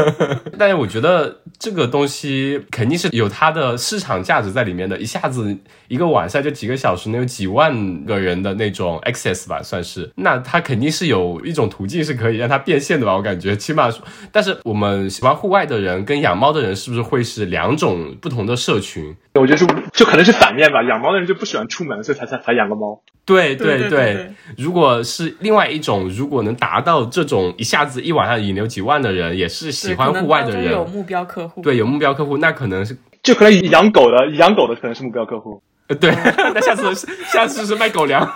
[0.58, 5.54] 但是我觉得这个东西肯定是有它的市场价值在里面的，一下子
[5.88, 10.10] 一个晚上就几个小时能有几万个人的那种 access 吧，算是。
[10.14, 13.14] 那它肯定是有一种途径是可以让它变现的吧？
[13.14, 13.90] 我感觉起码，
[14.32, 15.89] 但是我们喜欢户外的人。
[15.90, 19.14] 人跟养猫的人是不是会是两种不同的社群？
[19.34, 20.82] 我觉得是，就可能是反面吧。
[20.82, 23.00] 养猫的人就不喜欢出门，所以才才才养个猫。
[23.26, 31.60] 对对对，如果是另外一种，如果能达到这种一下子一晚上引流几万的人，也是喜欢户外的人，有目标客户。
[31.62, 35.62] 对，有目标客户，那可能是就可能养狗的，养狗的可能是目标客户。
[36.00, 36.10] 对，
[36.54, 36.94] 那下次
[37.26, 38.26] 下次是卖狗粮，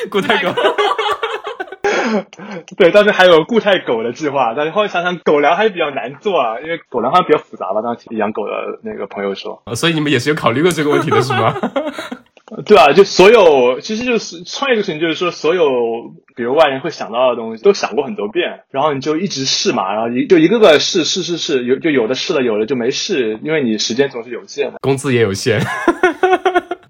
[0.10, 0.52] 固态狗。
[2.76, 7.82] 对，当时还有固态狗的计划，但是后来想想狗粮还是比较难做啊，因为狗粮好像比较复杂吧。
[7.82, 11.54] 当时养狗的那个朋友说，所以你们也是有考虑过这个问题的是吗？
[12.66, 15.70] 对啊，就所有其实就是创业这个事情，就是说所有
[16.34, 25.60] 比如外人会想到的东西都想过很多遍，然后你就一直试嘛，然后一就一个个试试试试，有就有的试了，有的就没试，因为你时间总是有限的，工资也有限。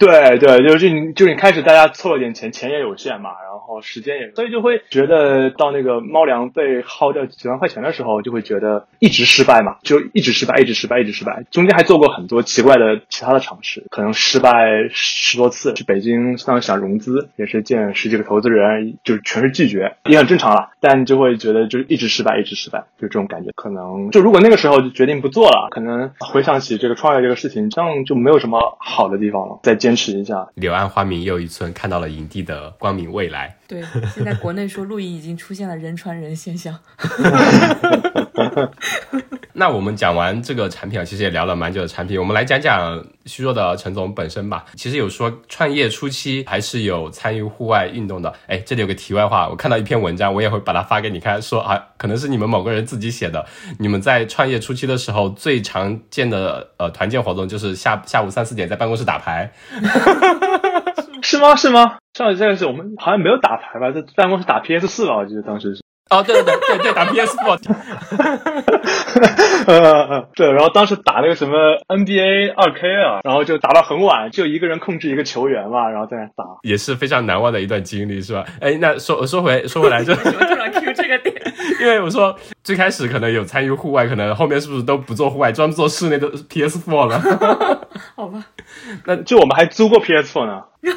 [0.01, 11.45] 对对，就是你就是你开始大家凑了点钱，钱也有限嘛，然后时间也，所以就会觉得到那个猫粮被薅掉几万块钱的时候，就会觉得一直失败嘛，就一直失败，一直失败，一直失败。
[11.51, 15.75] 中间还做过很多奇怪的其他的尝试，可能失败十多次。
[15.75, 20.71] 去北京当时想融资，也是见十几个投资人，就是全是拒绝，也很正常了。
[20.81, 23.51] 但就会觉得就是一直失败，一直失败，就这种感觉。
[23.55, 29.59] 可能就如果那个时候就决定不做了，可能回想起这个创业这个事情，这样就没有什么好的地方了。
[29.63, 29.90] 再见。
[29.91, 30.47] 坚持一下。
[30.55, 33.57] 柳暗花明又一村，看到了营地的光明未来。
[33.67, 33.83] 对，
[34.15, 36.79] 现在国内说露营已经出现了人传人现象。
[39.53, 44.65] 那我们讲完这个产品啊，其实也聊了蛮久的产品，我们来讲讲虚弱的陈总本身吧。
[44.75, 48.33] 其实有说创业初期还是有参与户外运动的。
[48.47, 53.45] 哎，这里有个题外话，我看到一篇文章，我也会把它发给你看，说啊，可能是你们某个人自己写的。
[53.79, 59.53] 你们在创业初期的时候，最常见的呃团建活动就是下下午三四点在办公室打牌。
[61.23, 61.55] 是吗？
[61.57, 61.97] 是吗？
[62.15, 65.83] 上一次是我们好像没有打牌吧，在办公室打 PS 四吧，我记得当时是。
[66.11, 67.57] 哦，对对对对对，打 PS Four，
[70.35, 71.55] 对，然后当时打那个什么
[71.87, 78.45] NBA 二 K 啊，然后就打到很晚，就一个人控制一个球员嘛，然后在那打，也是非常难忘的一段经历，是吧？
[78.61, 81.40] 哎，那说说回说回来就突然 Q 这个点，
[81.81, 87.21] 因为我说最开始可能有参与户外，可能后面是不是都不做户外，专门做室内的 PS Four 了？
[88.17, 88.45] 好吧，
[89.05, 90.63] 那就我们还租过 PS Four 呢。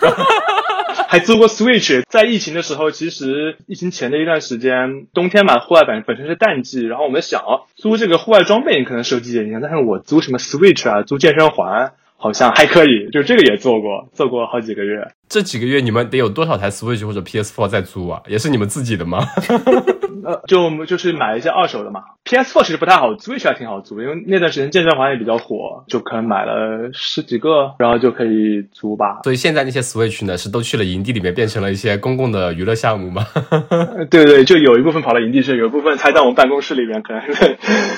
[1.07, 7.43] 还租过 Switch，在疫情的时候，其实疫情前的一段时间，冬天嘛，户外本本身是淡季，然后我们想
[7.75, 15.07] 租这个户外装备，可能受季节影响，但是我租什么 Switch 啊，租健身环，好像还可以，就这个也做过，做过好几个月。
[15.29, 18.21] 这几个月你们得有多少台 Switch 或者 PS4 在租啊？
[18.27, 19.23] 也是你们自己的吗？
[20.23, 22.03] 呃，就我们就是买一些二手的嘛。
[22.25, 29.19] PS4 其实不太好租，Switch 还挺好租，因为那段时间健身环也比较火，就可能买了十几个，然后就可以租吧。
[29.23, 33.25] 所以现在那些 Switch 呢，是都去了营地里面，变成了一些公共的娱乐项目吗？
[34.09, 37.21] 对对，就有一部分跑到营地去，有一部分才在我们办公室里面，可能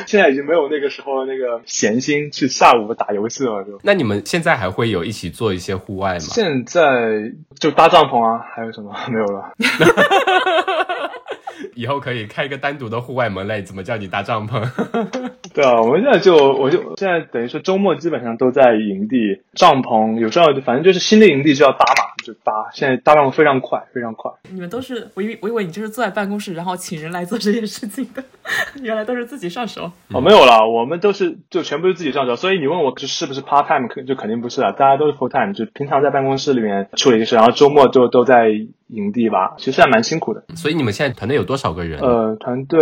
[0.08, 3.63] 现在已经没有那个时候那个闲心去下午打游戏了。
[3.63, 6.19] 就那你们现在还会有一起做一些户外吗？
[6.19, 9.54] 现在就搭帐篷啊，还有什么 没有了？
[11.75, 14.61] 以后可以开一个单独的户外门类，怎么叫你搭帐篷？
[15.53, 22.51] 对啊，我们现在就我就现在等于说周末基本上都在营地，帐篷有时候反正就是新的营地就要搭嘛，就搭。
[22.73, 24.31] 现在搭档非常快，非常快。
[24.49, 28.23] 你们都是我以为我以为你就是坐在办公室，然后请人来做这件事情的，
[28.81, 29.91] 原来都是自己上手。
[30.11, 32.35] 哦，没有啦，我们都是就全部是自己上手。
[32.35, 38.49] 所以你问我是不是 part time，肯就肯定不是啊，大家都是 full time，就平常在办公室里面处理一些事，然后周末就都在。
[38.89, 40.43] 营地吧，其实还蛮辛苦的。
[40.55, 41.99] 所以你们现在团队有多少个人？
[41.99, 42.79] 呃，团队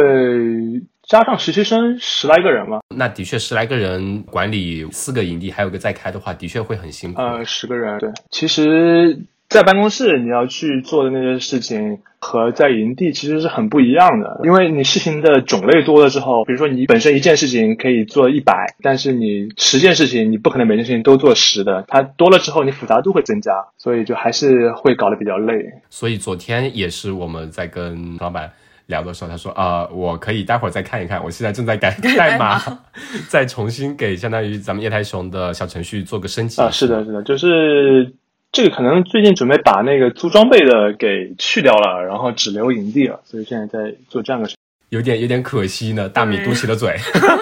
[1.08, 2.80] 加上实习生十来个人嘛。
[2.96, 7.22] 那的确十来个人管理四个营地，还有个在开的话，的确会很辛苦。
[7.22, 9.20] 呃，十个人，对，其实。
[9.50, 25.54] 在办公室你要去做的那些事情和在营地其实是很不一样的，因为你事情的种类多了之后，比如说你本身一件事情可以做一百，但是你十件事情你不可能每件事情都做十的，它多了之后你复杂度会增加，所以就还是会搞得比较累。
[25.92, 28.50] 所以昨天也是我们在跟老板
[28.88, 32.62] 聊的时候，他说啊，我可以待会儿再看一看，我现在正在改 代码，
[33.30, 36.70] 再重新给相当于咱们叶台熊的小程序做个升级啊。
[36.72, 38.14] 是的，是的，就是。
[38.56, 44.56] 这个可能最近准备把那个租装备的给去掉了，然后只留营地了，所以现在在做这样的事，
[44.90, 46.08] 有点有点可惜呢。
[46.08, 46.96] 大米嘟起了嘴。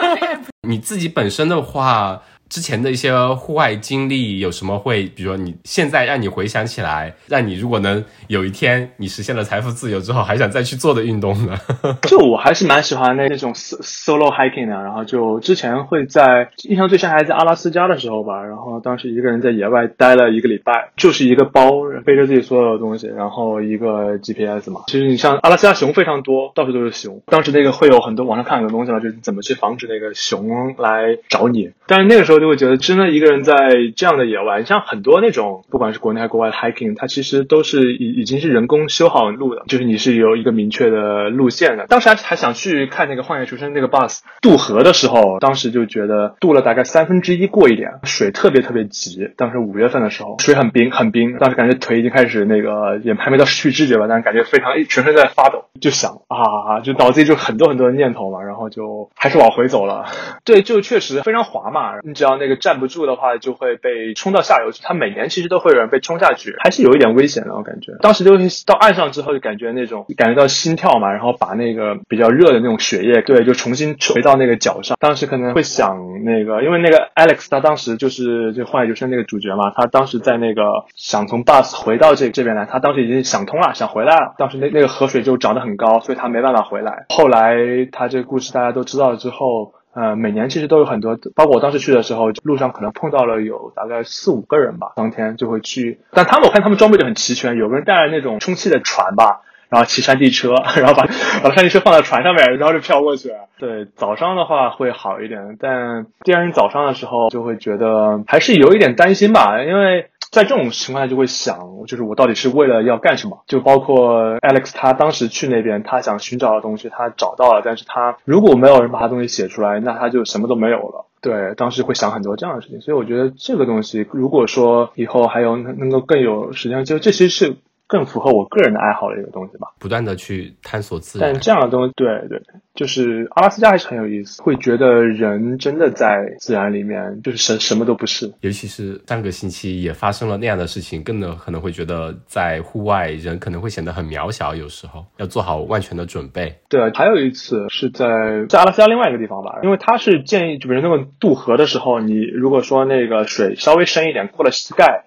[0.66, 2.24] 你自己本身的话。
[2.52, 5.04] 之前的一些户外经历有什么会？
[5.16, 11.58] 比如说你现在让你回想起来，让你如果能有一天你实现了财富自由之后，还想再去做的运动呢？
[12.04, 14.74] 就我还是蛮喜欢那那种 solo hiking 的。
[14.84, 18.44] 然后就之前会在印象最深还是在阿拉斯加的时候吧。
[18.44, 21.72] 然后当时一个人在野外待了一个礼拜，就是一个包
[22.06, 24.82] 背着自己所有的东西，然后一个 GPS 嘛。
[24.88, 27.22] 其实你像阿拉斯加熊非常多，到处都是熊。
[27.28, 31.72] 当时那个会有很多网上看很多东西嘛，就是怎么去防止那个熊来找你。
[31.88, 32.41] 但是那个时候。
[32.42, 33.56] 就会觉得真的一个人在
[33.96, 41.86] 这样的野外，像很多那种不管是国内还是国外的 hiking，它其实都是已已经是人工修好路的，就是你是有一个明确的路线的。
[41.88, 49.30] 当时还还想去看那个荒野求生那个 bus 渡河的时候，当时就觉得渡了大概三分之一过一点，水特别特别急。
[49.38, 60.06] 当时五月份的时候，水很冰很冰，当时感觉腿已经开始那个也还没到失去知觉吧，但是感觉非常全身在发抖，就想啊，就脑子里就很多很多的念头嘛，然就还是往回走了。
[60.44, 62.32] 对，就确实非常滑嘛，你只要。
[62.42, 64.82] 那个站不住的话，就会被冲到下游去。
[64.84, 67.54] 他每年其实都会有人被冲下去，还是有一点危险的。
[67.54, 74.98] 我感觉当时就是到岸上之后，就感觉那种感觉到心跳嘛，然后把那个比较热的那种血液，对，就重新回到那个脚上。
[75.00, 80.64] 当时可能会想那个，因为那个 Alex 他当时就是这荒野求生那个主角嘛，他当时在那个
[80.96, 84.36] 想从 Bus 回到这这边来，他当时已经想通了，想回来了。
[84.38, 87.06] 当时那那个河水就涨得很高，所以他没办法回来。
[87.10, 87.56] 后来
[87.92, 89.74] 他这个故事大大家都知道了之后。
[89.94, 94.94] 呃，每年其实都有很多，包括我当时去的时候，路上可能碰到了有大概四五个人吧。
[94.96, 101.04] 当天就会去，但他们我看他们装备就很齐全，有个人带着那种充气的船吧，然后骑山地车， 然后把
[101.44, 103.34] 把山地车放在船上面，然后就飘过去。
[103.60, 110.11] 对，早上的话会好一点，但第二天早上的时候就会觉得还是有一点担心吧，因为。
[110.32, 113.44] 在这种情况下就会想，就是我到底是为了要干什么？
[113.48, 121.06] 就包括 Alex 他当时去那边，他想寻找的东西他找到了，但是他如果没有人把他东西写出来，那他就什么都没有了。
[121.22, 127.58] 对，当时会想很多这样的事情，所以我觉得这个东西，如果说以后还有能能够更有时间，就这些是。
[127.92, 131.34] 更符合我个人的爱好的一个东西吧，不断的去探索自然。
[131.34, 132.42] 但这样的东西，对对，
[132.74, 138.32] 就是阿拉斯加还是很有意思，会觉得人真的在自然里面就是什什么都不是。
[138.40, 146.56] 尤其是上个星期也发生了那样的事情，更的可能会觉得在户外人可能会显得很渺小，有时候要做好万全的准备。
[146.70, 155.04] 对，还有一次是在在阿拉斯加另外一个地方吧，因为他是建议，就比如那个渡河的时候，你如果说那个水稍微深一点，过了膝盖。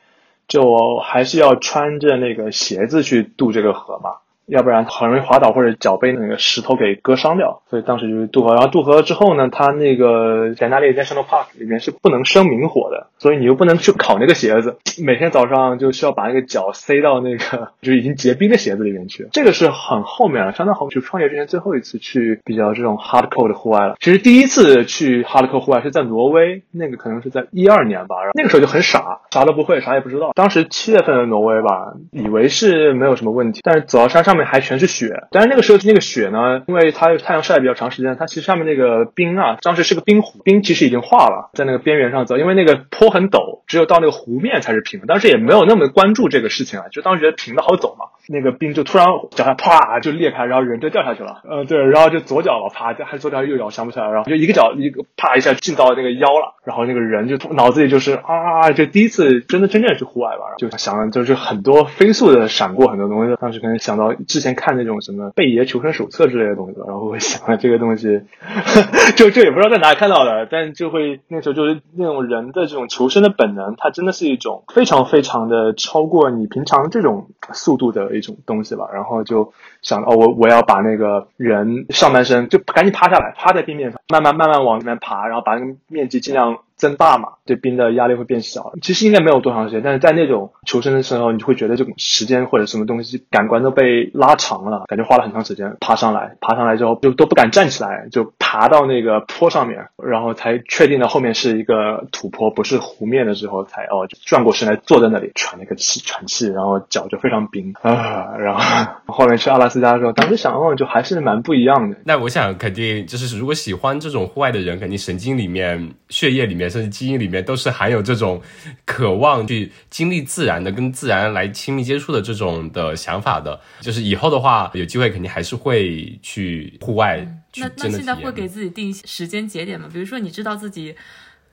[0.49, 4.24] 就还是要穿着那个鞋子去渡这个河嘛。
[4.47, 8.55] 要不然很容易滑倒或者脚被那个石头给割伤掉，所以当时就是渡河。
[8.55, 14.77] 然后渡河之后呢，它那个在那里 National Park 里面是不能生明火的，所以你又不能去烤那个鞋子。
[15.03, 19.29] 每天早上就需要把那个脚塞到那个就已经结冰的鞋子里面去。
[19.33, 23.95] 这个是很后面了，相当后就创业之前最后一次去比较这种 hardcore 的户外了。
[24.01, 28.17] 其实第一次去 hardcore 户外是在挪威，那个可能是在一二年吧。
[28.17, 30.33] 然后那个时候就很傻，啥都不会，啥也不知道。
[30.35, 34.34] 当时七月份的挪威吧，以为是没有什么问题，但是走到山上。
[34.35, 45.07] 上面还全是雪，但是那个时候那个雪呢，因为它太阳晒的比较长时间，它其实上面那个冰啊，当时是个冰湖，冰其实已经化了，在那个边缘上走，因为那个坡很陡，只有到那个湖面才是平的。
[45.07, 48.07] 当时也没有那么关注这个事情啊，就当时觉得平的好走嘛。
[48.29, 51.43] 那个冰就突然脚下啪就裂开，然后人就掉下去了。
[51.49, 64.13] 呃，对，然后就左脚吧啪，还是左脚右脚想不起来，然后就一个脚一个啪一下进到那个腰了，然后那个人就脑子里就是啊，就第一次真的真正是户外吧，就想就是很多飞速的闪过很多东西，当时可能想到。
[64.27, 68.23] 之前看那种什么贝爷求生手册之类的东西，然后会想这个东西，
[69.17, 78.89] 就就也不知道在哪里看到的，但就会那时候就是那种人的这种求生的本能，它真的是一种非常非常的超过你平常这种速度的一种东西吧。
[78.93, 79.53] 然后就
[79.85, 86.59] 想哦，我我要把那个人上半身就赶紧趴下来，趴在地面上，慢慢慢慢往里面爬，然后把那个面积尽量。
[86.77, 88.73] 增大嘛，对冰的压力会变小。
[88.83, 96.37] 其实应该没有多长时间，但是在那种求生的时候，你就会觉得这种时间或者什么东西感官都被拉长了，感觉花了很长时间爬上来。
[96.41, 108.35] 爬上来之后就都不敢站起来，就爬到那个坡上面，然后才确定了后面是一个土坡，不是湖面的时候，才哦转过身来坐在那里喘那个气，喘气，然后脚就非常冰啊。
[108.37, 108.61] 然后
[109.07, 111.97] 后面去阿拉斯斯加的时候，当时想哦，就还是蛮不一样的。
[112.05, 116.71] 那我想肯定就是如果喜欢这种户外的人，肯定神经里面、血液里面。
[116.71, 118.41] 甚至基因里面都是含有这种
[118.85, 123.61] 渴望去经历自然的、跟自然来亲密接触的这种的想法的。
[123.81, 127.25] 就是以后的话，有机会肯定还是会去户外。
[127.57, 129.89] 那那现在会给自己定时间节点吗？
[129.93, 130.95] 比如说，你知道自己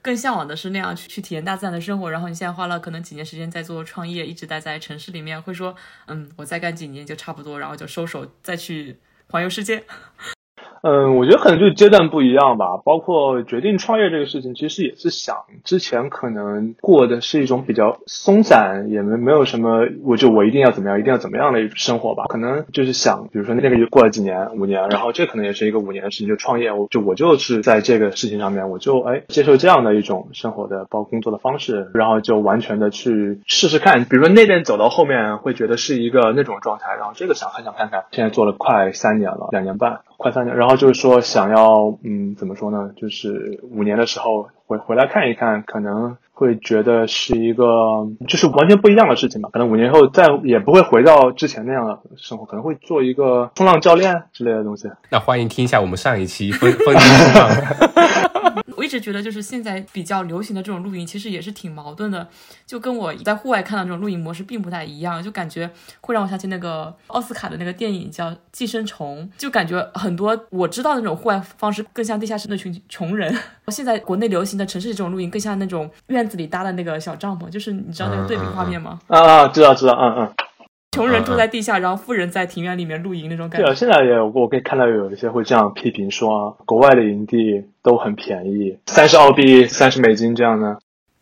[0.01, 5.75] 更向往的是那样去去体验大自然的生活，然后你现在花了可能几年时间在做创业，一直待在城市里面，会说，
[6.07, 8.97] 嗯，我再干几年就差不多，然后就收手，再去
[9.29, 9.83] 环游世界。
[10.83, 12.77] 嗯，我觉得可能就是阶段不一样吧。
[12.83, 22.25] 包括决定创业这个事情，其实也是想之前可能过的是一种比较松散，也没没有什么，我就我一定要怎么样，一定要怎么样的生活吧。
[22.29, 34.05] 可能就是想，比如说那个就过了几年、五年，然后这可能也是一个五年的事情，就创业，我就我就是在这个事情上面，我就哎接受这样的一种生活的包括工作的方式，然后就完全的去试试看。
[34.05, 38.05] 比如说那边走到后面会觉得是一个那种状态，然后这个想很想看看。
[38.09, 40.70] 现在做了快三年了，两年半，快三年，然后。
[40.75, 42.91] 就是说，想要嗯，怎么说呢？
[42.95, 47.65] 就是五年的时候回回来看一看，可能会觉得是一个
[48.27, 49.49] 就是完全不一样的事情吧。
[49.51, 54.89] 可能五年后再也不会回到之前那样的生活，可能会做一个冲浪教练之类的东西。
[55.09, 57.49] 那欢迎听一下我们上一期分分冲浪。
[58.81, 62.27] 我一直觉得，就是现在比较流行的这种露营，其实也是挺矛盾的，
[62.65, 65.69] 就跟我在户外看到这种露营模式并不太一样，就感觉
[66.01, 73.31] 会让我想起那个奥斯卡的那个电影叫《寄生虫》，就感觉很多我知道的那种户外方式更像地下室那群穷人。
[73.69, 78.99] 现在国内流行的城市这种露营，更像那种院子里搭的那个小帐篷，就是你知道那个对比画面吗？
[79.05, 80.33] 啊，知道知道，嗯嗯。
[80.93, 83.65] 穷人住在地下，然后富人在庭院里面露营那种感觉。
[83.65, 90.79] 对啊，现在也有，我可以看到有一些会这样批评说，国外的营地都很便宜，三十澳币、三十美金这样的。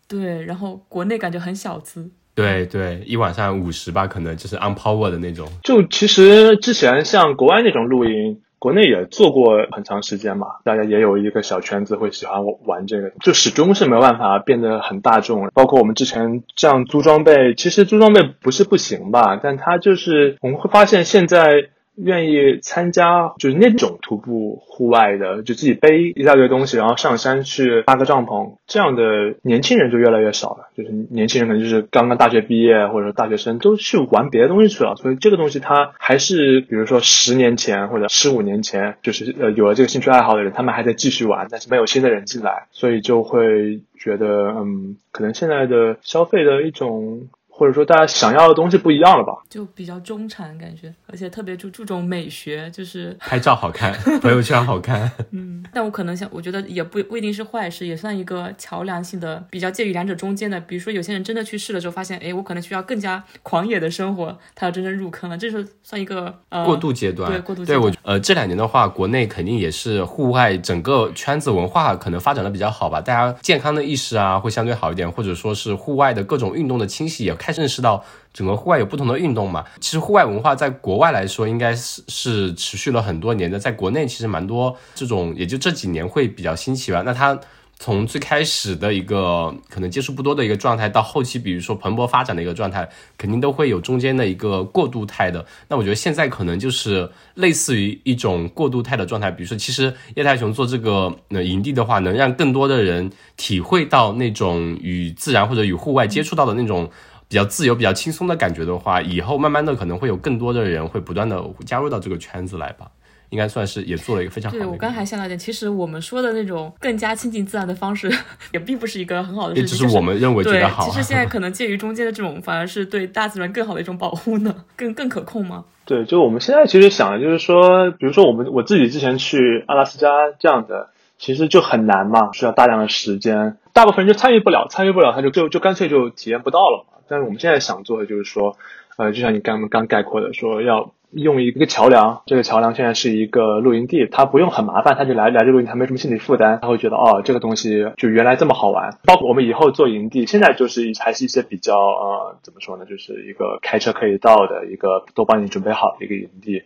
[0.08, 2.10] 对，然后国内感觉很小资。
[2.34, 5.48] 对对，一晚上五十吧，可能就是 on power 的那种。
[5.62, 8.40] 就其实之前像国外那种露营。
[8.60, 15.48] 国内也做过很长时间嘛，大家也有一个小圈子会喜欢玩这个，就始终是没有办法变得很大众。
[15.54, 29.02] 包括我们之前这样租装备，其实租装备不是不行吧，但它就是我们会发现现在愿意参加就是那种徒步户外的，就自己背一大堆东西，然后上山去搭个帐篷，这样的
[29.42, 30.68] 年轻人就越来越少了。
[30.76, 47.28] 就是年轻人可能就是刚刚大学毕业或者大学生都去玩别的东西去了，所以这个东西它还是比如说十年前或者十五年前，就是呃有了这个兴趣爱好的人，他们还在继续玩，但是没有新的人进来，所以就会觉得嗯，可能现在的消费的一种。
[47.60, 49.34] 或者说大家想要的东西不一样了吧？
[49.50, 53.92] 就比较中产感觉，而且特别注注重美学，就是 拍照好看，
[54.22, 55.12] 朋友圈好看。
[55.32, 60.58] 嗯，但我可能想，我觉得也不不一定是坏事，也算一个桥梁性的，比较介于两者中间的。
[60.60, 67.30] 比如说有些人真的去试了之后，发现，哎，我可能需要更加狂野的生活，他要真正入坑了，这是算一个呃过渡阶段。
[67.30, 67.78] 对过渡阶段。
[67.82, 78.04] 对我呃这两年的话，国内肯定也是户外整个圈子文化可能发展的比较好吧，大家健康的意识啊会相对好一点，或者说是户外的各种运动的清晰也开认识到。
[78.32, 79.64] 整个户外有不同的运动嘛？
[79.80, 83.58] 其实户外文化在国外来说，应该是是持续了很多年的。
[83.58, 87.02] 在国内其实蛮多这种，也就这几年会比较兴起吧。
[87.04, 87.36] 那它
[87.76, 92.88] 从最开始的一个可能接触不多的一个状态，到后期比如说蓬勃发展的一个状态，
[93.18, 95.44] 肯定都会有中间的一个过渡态的。
[95.66, 99.28] 那我觉得现在可能就是类似于一种过渡态的状态。
[99.28, 106.88] 比如说，其实叶太雄做这个呃营地的话，能让更多的人体会到那种与自然或者与户外接触到的那种。
[107.30, 112.90] 比较自由、比较轻松的感觉的话，以后慢慢的可能会有更多的人会不断的加入到这个圈子来吧，
[113.28, 114.64] 应该算是也做了一个非常好的。
[114.64, 118.10] 对我刚还想到一点，其实我们说的那种更加亲近自然的方式，
[118.52, 119.78] 也并不是一个很好的事情。
[119.78, 120.84] 只是我们认为觉得好。
[120.84, 125.64] 其实现在可能 介于中间的这种，反而是对大自然更好的一种保护呢， 更更可控吗？
[125.84, 130.08] 对，就我们现在其实想的就是说，比如说我们我自己之前去阿拉斯加
[130.40, 136.86] 这样的，其实就很难嘛，需要大量的时间，大部分人就参与不了，参与不了他就就就干脆就体验不到了。
[137.10, 138.56] 但是我们现在想做的就是说，
[138.96, 148.96] 呃，就像你刚刚概括的，说要用一个桥梁，这个桥梁现在是一个露营地，他不用很麻烦，他就来来这露营，他没什么心理负担，他会觉得哦，这个东西就原来这么好玩。
[149.04, 156.62] 包括我们以后做营地，现在就是还是一些比较呃，怎么说呢，就是一个开车可以到的一个都帮你准备好的一个营地。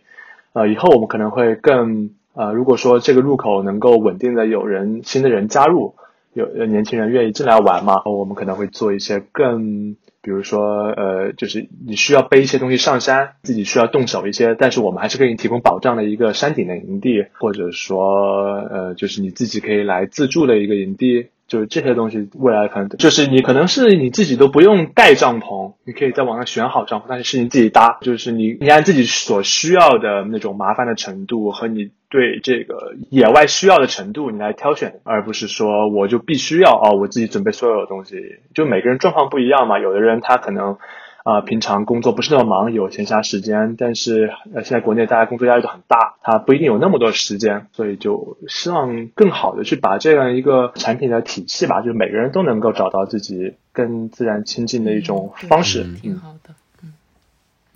[0.53, 5.95] 呃，以后我们可能会更呃，如果说这个入口能够稳定的有人新的人加入，
[6.35, 9.95] 有年轻人愿意进来玩嘛，我们可能会做一些更。
[10.21, 21.27] 比如说，呃，就是你需要背一些东西上山，自己需要动手一些，但是我们还是可以提供保障的一个山顶的营地，或者说，呃，就是你自己可以来自助的一个营地。
[21.47, 38.39] 就是这些东西，未来可能就是你可能是你自己都不用带帐篷，你可以在网上选好帐篷，但是是你自己搭，就是你你按自己所需要的那种麻烦的程度和你对这个野外需要的程度，你来挑选，而不是说我就必须要哦，我自己准备所有的东西。
[38.53, 40.77] 就每个人状况不一样嘛，有的人他可能。
[41.25, 56.53] 啊，平常工作不是那么忙，有闲暇时间，但是呃，现在国内大家工作压力都很大，他不一定有那么多时间，所以就希望更好的去把这样一个产品的体系吧，就是每个人都能够找到自己跟自然亲近的一种方式，挺好的，
[56.83, 56.93] 嗯，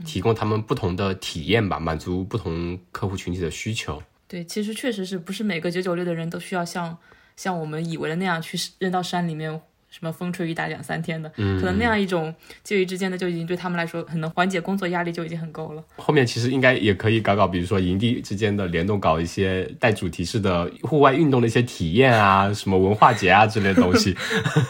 [0.06, 4.00] 提供他们不同的体验吧，满足不同客户群体的需求。
[4.30, 6.96] 对，其实确实是不是每个九九六的人都需要像
[7.36, 9.60] 像我们以为的那样去扔到山里面。
[9.92, 15.84] 什么风吹雨打两三天的，可能那样一种介于之间的就已经对他们来说，可能缓解工作压力就已经很够了。
[15.96, 24.16] 后面其实应该也可以搞搞，比如说营地之间的联动，搞一些带主题式的户外运动的一些体验啊，什么文化节啊之类的东西。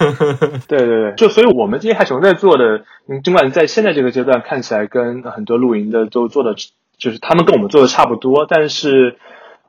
[0.70, 2.86] 对对对，就所以我们这些还熊在做的，
[3.22, 6.56] 尽管在现在这个阶段看起来跟很多露营的都做的，
[6.98, 9.18] 就是他们跟我们做的差不多，但是。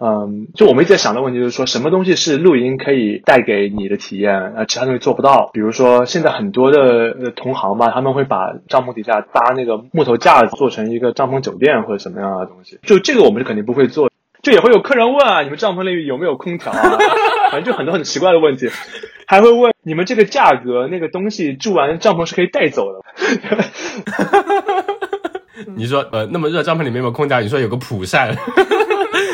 [0.02, 5.50] 嗯，就我们一直在想的问题就是说，什么东西是露营可以带给你的体验，呃，其他东西做不到。
[5.52, 12.78] 比如说，现在很多的同行吧，他们会把帐篷底下搭那个木头架子，做成一个帐篷酒店或者什么样的东西。
[12.82, 14.08] 就这个，我们是肯定不会做。
[14.42, 16.96] 就也会有客人问啊，你们帐篷里有没有空调啊？
[17.52, 18.70] 反正就很多很奇怪的问题，
[19.26, 23.02] 还会问你们这个价格，那个东西住完帐篷是可以带走的。
[25.76, 27.42] 你说，呃，那么热帐篷里面有没有空调？
[27.42, 28.34] 你说有个蒲扇。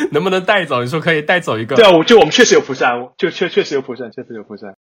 [0.13, 0.83] 能不能带走？
[0.83, 1.77] 你说可以带走一个？
[1.77, 4.75] 对啊，我就我们确实有蒲扇，就确确实有蒲扇，确实有蒲扇。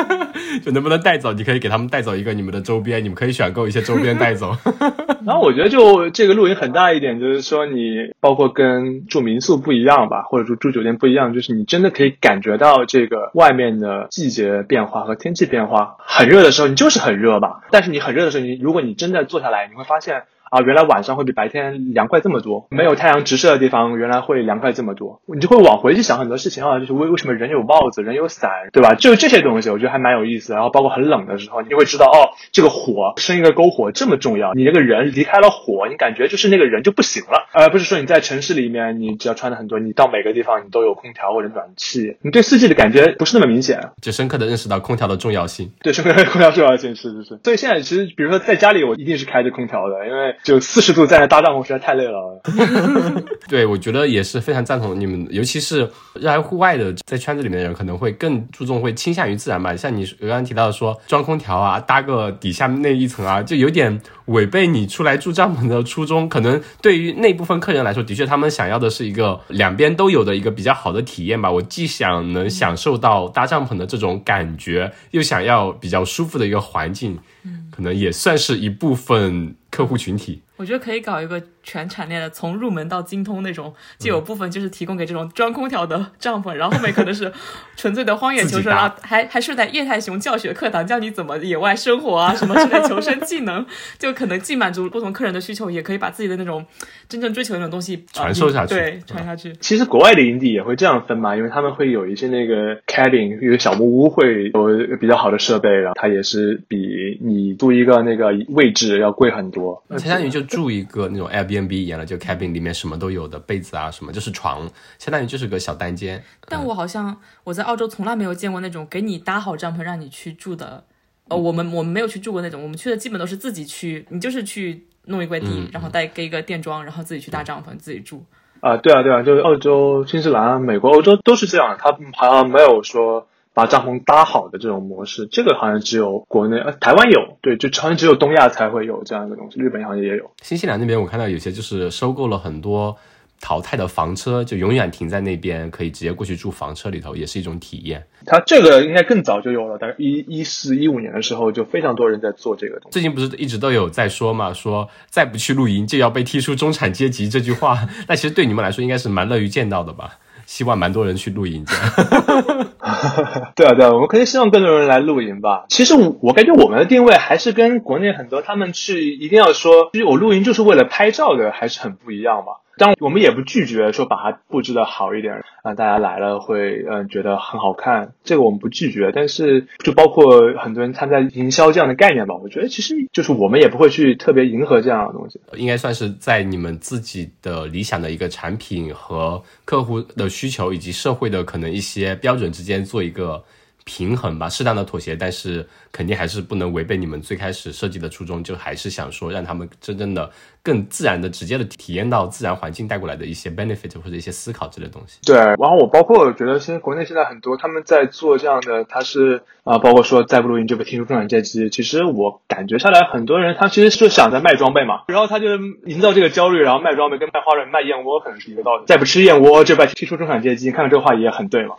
[0.64, 1.32] 就能不能带走？
[1.32, 4.56] 你可以给他们带走一个你们的周边，你们可以选购一些周边带走。
[5.26, 15.96] 然后我觉得就这个露营很大一点，就是说你包括跟住民宿不一样吧，或者说住酒店不一样，就是你真的可以感觉到这个外面的季节变化和天气变化。
[15.98, 20.22] 很热的时候你就是很热吧，但是你很热的时候，你如果你真的坐下来，你会发现。
[20.50, 28.94] 啊，原来晚上会比白天凉快这么多，没有太阳直射的地方原来会凉快这么多，你就会往回去想很多事情啊，就是为为什么人有帽子，人有伞，对吧？
[28.94, 30.52] 就这些东西，我觉得还蛮有意思。
[30.52, 45.72] 然后包括很冷的时候，你就会知道哦，这个火生一个篝火这么重要，你那个人离开了火，你感觉就是那个人就不行了，而不是说你在城市里面，你只要穿的很多，你到每个地方你都有空调或者暖气，你对四季的感觉不是那么明显，就深刻的认识到空调的重要性。
[45.82, 47.40] 对，深刻的空调重要性是是是。
[47.42, 52.40] 所以现在其实，比如说在家里，我一定是开着空调的，因为就四十度在那搭帐篷实在太累了。
[53.48, 59.74] 对，我觉得也是非常赞同你们，尤其是热爱户外的在圈子里面的人，可能会更注重，会倾向于自然吧。
[59.76, 66.28] 像你刚刚提到的说装空调啊，搭个底下那一层啊，就有点违背你出来住帐篷的初衷。
[66.28, 71.50] 可能对于那部分客人来说，的确他们想要的是一个两边都有的一个比较好的体验吧。
[71.50, 80.40] 我既想能享受到搭帐篷的这种感觉，又想要比较舒服的一个环境，嗯，可能也算是一部分客户群体。
[80.56, 87.30] 我觉得可以搞一个全产业链的，从入门到精通那种，就有部分就是提供给这种装空调的帐篷，然后后面可能是
[87.76, 93.66] 纯粹的荒野求生，然后还还顺带液态熊教学课堂，教你怎么野外生活啊，什么之类求生技能，
[93.98, 96.64] 就可能既满足不同客人的需求，也可以把自己的那种
[97.08, 99.52] 真正追求的那种东西传授下去，对，传下去。
[99.60, 110.46] 其实国外的营地也会这样分嘛，因为他们会有一些那个 cabin，有小木屋会有比较好的设备，然后它也是比你租一个那个位置要贵很多，相当于就。
[110.46, 116.22] 住一个那种 Airbnb 一样的，就 cabin 里面什么都有的，被子啊什么，就是床，相当于就是个小单间。
[116.48, 120.84] 但我好像我在澳洲从来没有见过那种给你搭好帐篷让你去住的。
[121.28, 128.24] 呃，我们我们没有去住过那种，我们去的基本都是自己去，你就是去弄一块地，然后带给一个电桩，然后自己去搭帐篷，自己住。
[128.60, 133.26] 啊，对啊，对啊，就是澳洲、新西兰、美国、欧洲都是这样，他好像没有说。
[133.56, 140.30] 把帐篷搭好的这种模式，这个好像只有国内，呃，台湾有，对，就好像只有东亚才会有这样一个东西，日本好像也有。
[140.42, 142.94] 新西兰那边我看到有些就是收购了很多
[143.40, 148.06] 淘汰的房车，就永远停在那边，可以直接过去住房车里头，也是一种体验。
[148.26, 152.92] 它这个应该更早就有了，大概一一四一五年的时候就非常多人在做这个东西。
[152.92, 160.18] 最近不是一直都有在说嘛，说再不去露营就要被踢出中产阶级这句话， 那其实对你们来说应该是蛮乐于见到的吧？
[160.44, 162.66] 希望蛮多人去露营，这样。
[163.56, 165.66] 对啊，对啊，我们肯定希望更多人来露营吧。
[165.68, 172.62] 其实我我感觉我们的定位还是跟国内很多他们去一定要说，其实我露营就是为了拍照的，还是很不一样吧。
[172.78, 179.12] 当，我们也不拒绝说把它布置的好一点，让大家来了会嗯觉得很好看，这个我们不拒绝。
[179.14, 185.40] 但是就包括很多人参加营销这样的概念吧，我觉得其实就是我们也不会去特别迎合这样的东西。
[185.54, 193.44] 应该算是在你们自己的理想的一个产品和客户的需求以及社会的可能一些标准之间做一个
[193.84, 200.30] 平衡吧，适当的妥协，但是肯定还是不能违背你们最开始设计的初衷，就还是想说让他们真正的。
[200.66, 205.20] 更自然的、直接的体验到自然环境带过来的一些 benefit 或者一些思考之类的东西。
[205.24, 211.70] 对，然后我包括觉得，现在国内现在很多他们在做这样的，他是啊，包括说再不录音就被踢出中产阶级。
[211.70, 215.46] 其实我感觉下来，很多人他其实是想在卖装备嘛，然后他就
[215.84, 218.82] 营造这个焦虑，然后卖装备跟卖花蕊、卖燕窝可能是一个道理。
[218.86, 221.76] 再不吃燕窝就被踢出中产阶级，看看这话也很对嘛。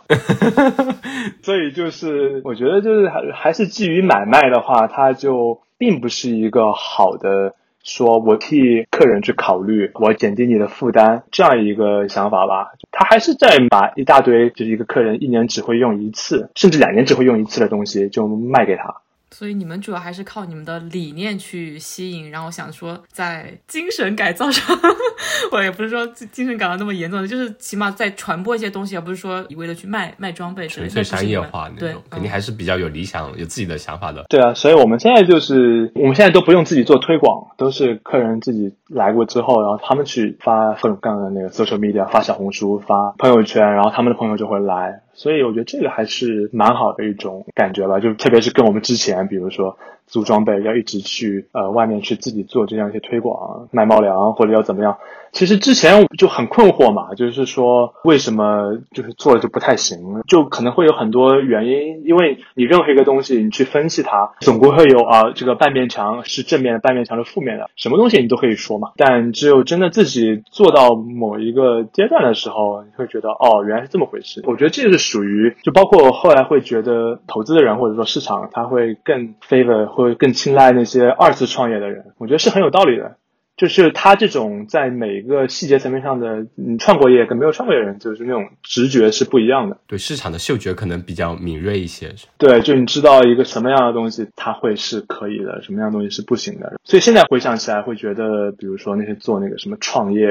[1.44, 7.54] 所以就是我觉得就是还还是基于买卖的话，它就并不是一个好的。
[7.82, 12.72] 说我替客人去考虑，我减低你的负担，这样一个想法吧。
[12.90, 18.96] 他还是在把一大堆，就是一个客人一年只会用一次，甚至两年只会用一次的东西，就卖给他。
[19.30, 24.76] 所以你们主要还是靠你们的理念去吸引，然后想说在精神改造上，
[25.52, 34.24] 我也不是说精神改造那么严重的，就是起码在传播一些东西，而不是说一味的去卖卖装备，纯粹商业化那种，肯定还是比较有理想、有自己的想法的。
[34.28, 45.02] 对啊，所以我们现在就是，我们现在都不用自己做推广，都是客人自己来过之后，然后他们去发各种各样的那个 social media，发小红书、发朋友圈，然后他们的朋友就会来。
[45.18, 49.76] 所以我觉得这个还是蛮好的一种感觉吧，就特别是跟我们之前，比如说
[50.08, 54.96] 租装备要一直去呃外面去自己做这样一些推广、卖猫粮或者要怎么样。
[55.30, 62.02] 其实之前就很困惑嘛，就是说为什么就是做的就不太行，就可能会有很多原因。
[62.06, 67.68] 因为你任何一个东西，你去分析它，总归会有啊，这个半面墙是正面的，半面墙是负面的。
[67.76, 74.42] 什么东西你都可以说嘛，但只有真的自己做到某一个阶段的时候，你会觉得哦，原来是这么回事。
[74.46, 82.06] 我觉得这是属于，就包括后来会觉得投资的人或者说市场，他会更 favor 会更青睐那些二次创业的人。
[82.18, 83.16] 我觉得是很有道理的。
[83.56, 89.78] 就是他这种在每个细节层面上的，嗯，创过业跟没有创过业的人，就是那种直觉是不一样的。
[89.88, 92.14] 对市场的嗅觉可能比较敏锐一些。
[92.38, 96.74] 对，就你知道一个什么样的东西它会是可以的，什么样的东西是不行的。
[96.84, 100.28] 所以现在回想起来，会觉得，比如说那些做那个什么创业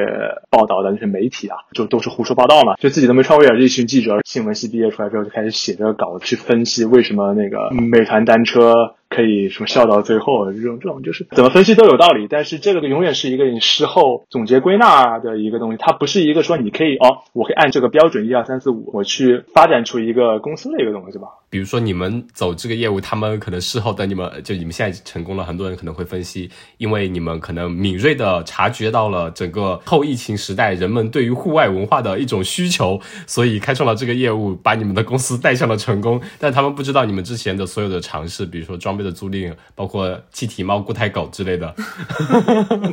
[0.49, 7.57] 报道的那些媒体啊，就都是胡说八道嘛，就自己都没创过业，一群记者新闻系毕业出来之后就开始写这个稿子去分析为什么那个
[7.91, 8.95] 美团单车。
[9.10, 21.28] 可以什么笑到最后，这种这种就是怎么分析都有道理，但是这个永远是一个你事后总结归纳的一个东西，它不是一个说你可以哦，我可以按这个标准一二三四五，我去发展出一个公司的一个东西吧。
[21.50, 36.22] 比如说你们走这个业务，他们可能事后等你们就你们现在成功了，很多人可能会分析，因为你们可能敏锐的察觉到了整个后疫情时代人们对于户外文化的一种需求，所以开创了这个业务，把你们的公司带向了成功。
[36.38, 41.74] 但他们不知道你们之前的所有的尝试，比如说装备的租赁，包括气体猫、固态狗之类的。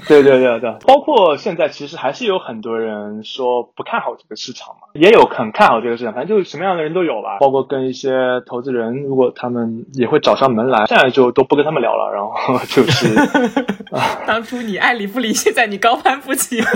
[0.06, 8.43] 对对对对，包括现在其实还是有很多人说不看好这个市场嘛，也有很看好这个市场，反正就是什么样的人都有吧，包括跟一些。
[8.46, 13.14] 投资人如果他们也会找上门来，现在就都不跟他们聊了，然后就是，
[14.26, 16.60] 当初你爱理不理，现在你高攀不起，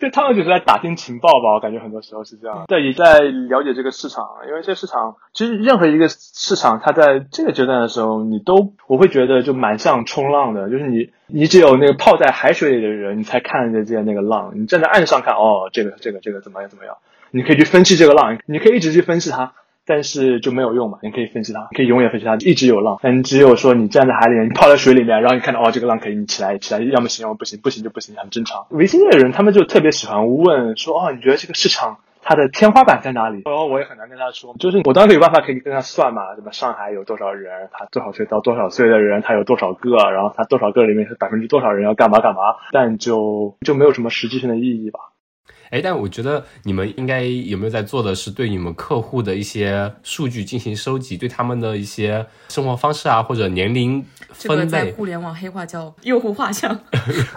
[0.00, 2.64] 就他们就是在打听情报吧，我感觉很多时候是这样。
[2.68, 16.96] 对，也在了解这个市场，因为这市场其实任何一个市场，它在这个阶段的时候，你都我会觉得就蛮像冲浪的，就是你你只有那个泡在海水里的人，你才看得见那个浪，你站在岸上看，哦，这个这个这个怎么样怎么样。
[17.34, 19.54] 你可以去分析这个浪，你可以一直去分析它，
[19.84, 20.98] 但是就没有用嘛。
[21.02, 23.00] 你可以分析它，可以永远分析它，一直有浪。
[23.02, 28.66] 但只有说你站在海里面，你泡在水里面，然后你看到哦，这个浪可以，你起来起来，要么行，要么不行，不行就不行，很正常。
[28.70, 33.42] 维新的人他们就特别喜欢问说哦，你觉得这个市场它的天花板在哪里？
[33.46, 45.00] 然后我也很难跟他说，就是我当时有办法可以跟他算嘛，什么上海有多少人，他多少岁到多少岁的人，他有多少个，然后他多少个里面是百分之多少人要干嘛干嘛，但就就没有什么实际性的意义吧。
[45.74, 54.00] 哎，但我觉得你们应该有没有在做的是对你们客户的一些数据进行收集，对他们的一些生活方式啊或者年龄
[54.30, 56.70] 分类，在互联网黑话叫用户画像，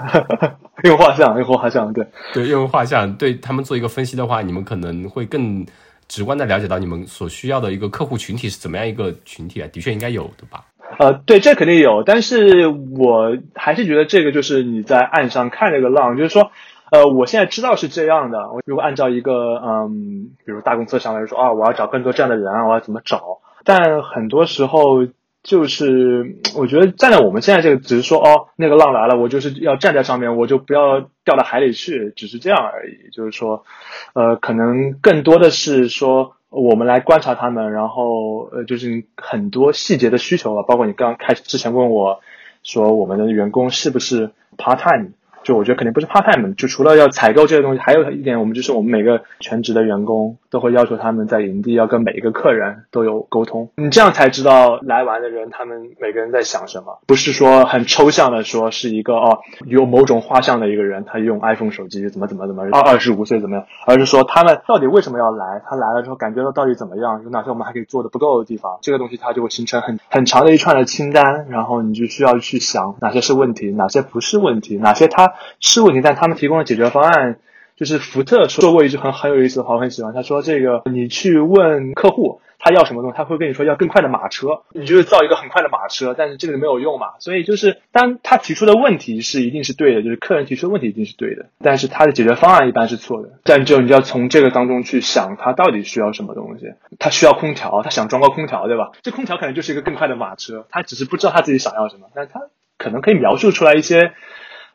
[0.85, 5.65] 用户画像，用户画像，对 对，用户画像，对他们做一个分析的话，你们可能会更
[6.07, 9.67] 直观的了解到你们所需要的一个客户群体是怎么样一个群体啊？
[9.73, 10.63] 的确应该有的吧？
[10.99, 16.51] 呃，对，这肯定有，但是我还是觉得这个就是你在岸上看这个浪，就是说。
[16.91, 18.51] 呃，我现在知道是这样的。
[18.51, 23.39] 我如果按照一个嗯，比如大公司上来说啊，我要找更多这样的人啊，我要怎么找？
[23.63, 25.05] 但很多时候
[25.43, 33.09] 就是，我觉得站在我们现在这个，只是说哦，那个浪来了，我就是要站在上面，我就不要掉到海里去，只是这样而已。
[33.11, 33.65] 就是说，
[34.13, 42.21] 呃，可能更多的是说，我们来观察他们，然后呃，就是很多细节的需求啊，包括你刚开始之前问我
[42.63, 45.11] 说，我们的员工是不是 part time？
[45.43, 75.26] 就我觉得肯定不是 part time，就除了要采购这些东西，还有一点，我们就是我们每个全职的员工都会要求他们在营地要跟每一个客人都有沟通，你这样才知道来玩的人他们每个人在想什么，不是说很抽象的说是一个哦有某种画像的一个人，他用 iPhone 手机怎么怎么怎么二二十五岁怎么样，而是说他们到底为什么要来，他来了之后感觉到到底怎么样，有哪些我们还可以做的不够的地方，这个东西它就会形成很很长的一串的清单，然后你就需要去想哪些是问题，哪些不是问题，哪些他。
[75.59, 77.39] 是问题，但他们提供的解决方案
[77.75, 80.13] 就是福特说过一句很很有意思的话，我很喜欢。
[80.13, 87.09] 他说：“这个你去问客户他要什么东西，他会跟你说要更快的马车，你就是造一个很快的马车，但是这个没有用嘛。
[87.19, 93.29] 所以就是当他提出的问题是一定是对的，就是客人提出的问题一定是对的，但是他的解决方案一般是错的。
[93.43, 96.73] 但就你要从这个当中去想，他到底需要什么东西？
[96.97, 98.89] 他需要空调，他想装个空调，对吧？
[99.03, 102.39] 这空调可能就是一个更快的马车，他只是不知道他自己想要什么，但是他
[102.79, 104.13] 可能可以描述出来一些。”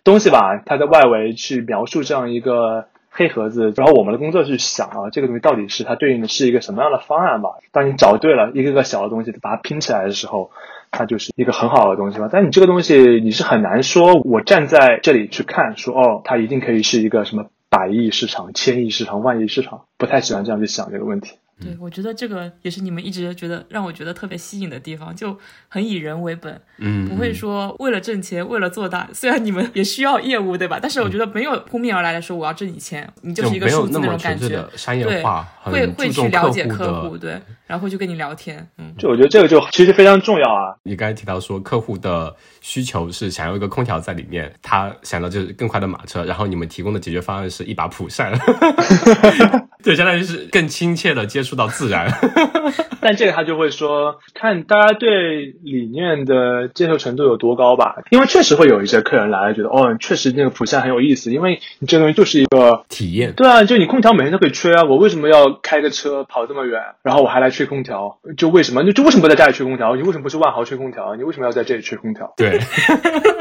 [0.04, 7.50] 东西吧，它在外围去描述这样一个黑盒子，然后我们的工作去想啊，这个东西到底是它对应的是一个什么样的方案吧？
[7.70, 10.50] 当你找对了一个个小的东西，把它拼起来的时候，
[10.90, 12.28] 它就是一个很好的东西吧。
[12.32, 21.36] 但你这个东西你是很难说，我站在这里去看，说哦，它一定可以是一个什么百亿市场、千亿市场、万亿市场，不太喜欢这样去想这个问题。
[21.62, 25.38] 对，我觉得这个也是你们一直觉得让我觉得特别吸引的地方，就
[25.68, 29.08] 很以人为本，嗯，不会说为了挣钱，为了做大。
[29.12, 30.78] 虽然你们也需要业务，对吧？
[30.80, 37.40] 但是我觉得没有扑面而来的说我要挣你钱，你就是一个数字那种感觉，商业化，会会去了解客户，对。
[37.72, 38.68] 然后会去跟你聊天。
[38.76, 40.76] 嗯，就我觉得这个就其实非常重要啊。
[40.82, 48.30] 你刚才提到说客户的需求是想要一个空调在里面，他想到就是更快的马车，然后你们提供的解决方案是一把蒲扇，
[49.82, 52.12] 对，相当于是更亲切的接触到自然。
[53.00, 58.02] 但这个他就会说，看大家对理念的接受程度有多高吧。
[58.10, 63.32] 因为确实会有一些客人来了，觉得哦，确实那个蒲扇很有意思，因为你这东西就是一个体验。
[63.32, 68.18] 对啊，就你空调每天都可以吹啊，我为什么要开个车跑这么远，然后我还来吹空调？
[68.36, 68.84] 就为什么？
[68.84, 69.96] 就就为什么不在家里吹空调？
[69.96, 71.14] 你为什么不去万豪吹空调？
[71.16, 72.32] 你为什么要在这里吹空调？
[72.36, 72.58] 对。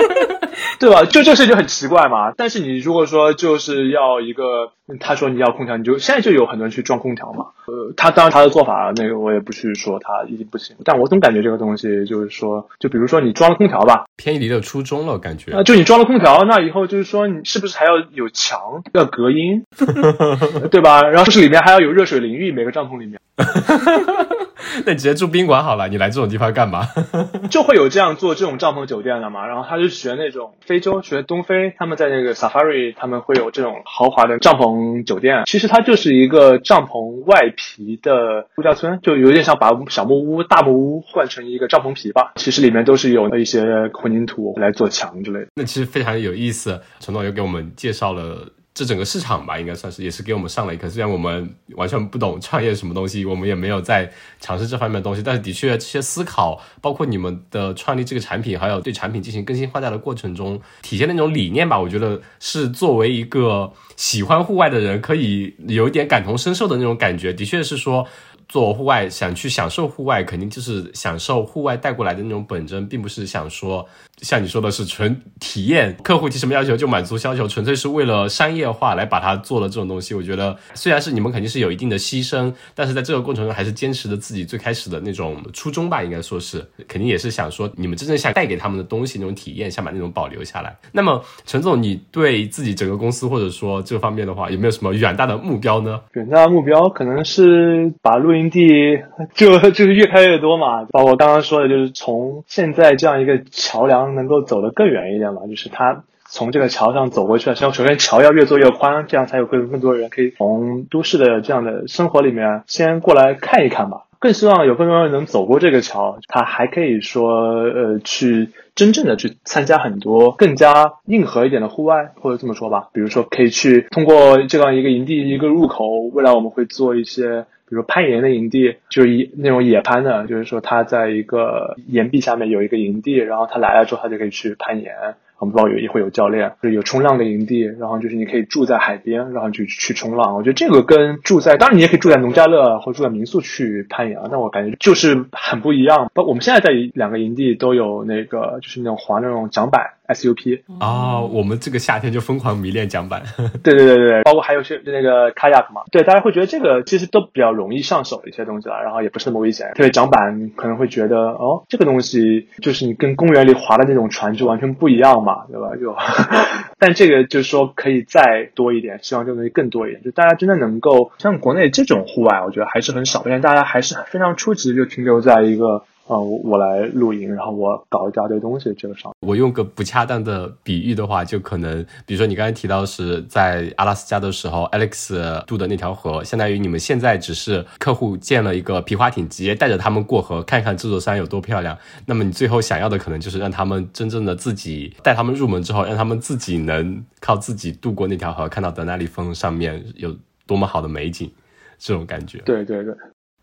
[0.82, 1.06] 对吧？
[1.06, 2.34] 就这事就很奇怪嘛。
[2.36, 7.46] 但是你如果说就是要一个，他说你要空调，你就现在就有很多人去装空调嘛。
[7.68, 15.52] 呃，他当然他的做法那个我也不去说他一定不行，但我总感觉这个东西就是说，就比如说你装了空调吧，偏离了初衷了，感觉。
[15.52, 18.60] 啊，就你装了空调，那以后就是说你是不是还要有墙
[18.94, 19.64] 要隔音，
[20.72, 21.04] 对吧？
[21.04, 23.20] 然后是里面还要有热水淋浴，每个帐篷里面。
[24.86, 26.88] 那你直接住宾馆好了，你来这种地方干嘛？
[27.50, 29.48] 就会有这样做这种帐篷酒店的嘛。
[29.48, 35.44] 然后他就学那种非洲，学东非，他们在那个 safari，他们会有这种豪华的帐篷酒店。
[35.46, 42.34] 其实它就是一个帐篷外皮的度假村，就有点像把小木屋、大木屋换成一个帐篷皮吧。
[42.36, 45.48] 其实里面都是有一些混凝土来做墙之类的。
[45.56, 46.82] 那其实非常有意思。
[47.00, 48.48] 陈总又给我们介绍了。
[48.74, 50.90] 这整个市场吧，应该算是也是给我们上了一课。
[50.90, 54.10] 虽然我们完全不懂创业什么东西，我们也没有在
[54.40, 67.34] 尝试这方面的东西，但是的确这些思考，包括你们的创立这个产品，还有对产品进行更新换代的过程中体现的那种理念吧，我觉得是作为一个喜欢户外的人可以有一点感同身受的那种感觉。
[67.34, 68.08] 的确是说。
[68.52, 73.88] 做户外想去享受户外，肯定就是享受户外带过来的那种本真，并不是想说
[74.18, 75.96] 像你说的是纯体验。
[76.04, 80.14] 客户提什么要求就满足要求，纯粹是为了商业化来把它做了这种东西。
[80.14, 86.04] 我觉得虽然是你们肯定是有一定的牺牲，但是在这个过程中还是坚持着自己最开始的那种初衷吧。
[86.04, 90.76] 应该说是肯定也是想说你们真正想带给他们的东西那种体验，想把那种保留下来。
[90.92, 96.02] 那么陈总，你对自己整个公司或者说这方面的话，有没有什么远大的目标呢？
[96.16, 98.41] 远大的目标可能是把录音。
[98.42, 99.02] 营地
[99.34, 107.56] 就 就是越开越多嘛，包括刚刚说的，就是从现在这样一个桥梁能够走得更远一点嘛，就是他从这个桥上走过去了。
[107.56, 114.04] 先首先桥要越做越宽，这样才有更更多人可以从都市的这样的生活里面先过来看一看吧。
[114.22, 127.46] 更希望有更多人能走过这个桥，他还可以说呃去真正的去参加很多更加硬核一点的户外，或者这么说吧，比如说可以去通过这样一个营地一个入口，未来我们会做一些。
[127.68, 134.94] 比如攀岩的营地，就是一那种野攀的，就是说他在一个岩壁下面有一个营地，然后他来了之后，他就可以去攀岩。
[135.42, 140.36] 我们包有也会有教练，就是有冲浪的营地，然后就是你可以住在海边，然后去去冲浪。
[140.36, 146.12] 我觉得这个跟住在，当然你也可以住在农家乐或住在民宿去攀岩，但我感觉就是很不一样。
[146.14, 149.82] 包我们现在在两个营地都有那个，就是那种滑那种桨板
[150.14, 153.22] SUP 啊，我们这个夏天就疯狂迷恋桨板。
[153.64, 159.68] 对对对对，包括还有些那个 kayak 嘛，对，大家会觉得这个其实都比较容易上手的一些东西了，然后也不是那么危险。
[159.76, 165.40] 特别桨板可能会觉得哦，这个东西就是你跟公园里划的那种船就完全不一样嘛。
[165.52, 165.76] 对吧？
[165.76, 165.96] 就，
[166.80, 170.04] 但这个就是说可以再多一点，希望这个东西更多一点。
[170.04, 175.84] 就大家真的能够像国内这种户外，我觉得还是很少，因为大家还是非常初级，就停留在一个。
[176.08, 179.14] 啊，我来露营，然后我搞一大堆东西，这个上。
[179.22, 191.78] 我用个不恰当的比喻的话，就可能，比如说你刚才提到是在阿拉斯加的时候，Alex 渡的那条河，相当于你们现在只是客户建了一个皮划艇，直接带着他们过河，看看这座山有多漂亮。
[192.06, 200.14] 那么你最后想要的可能就是让他们真正的自己带他们入门之后，让他们自己能靠自己渡过那条河，看到德纳利峰上面有
[200.46, 201.32] 多么好的美景，
[201.78, 202.40] 这种感觉。
[202.40, 202.94] 对对对。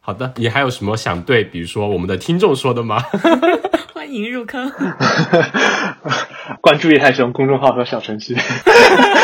[0.08, 2.96] 好的，你还有什么想对，比如说我们的听众说的吗？
[4.08, 4.72] 欢迎入坑，
[6.62, 8.34] 关注叶太熊公众号和小程序。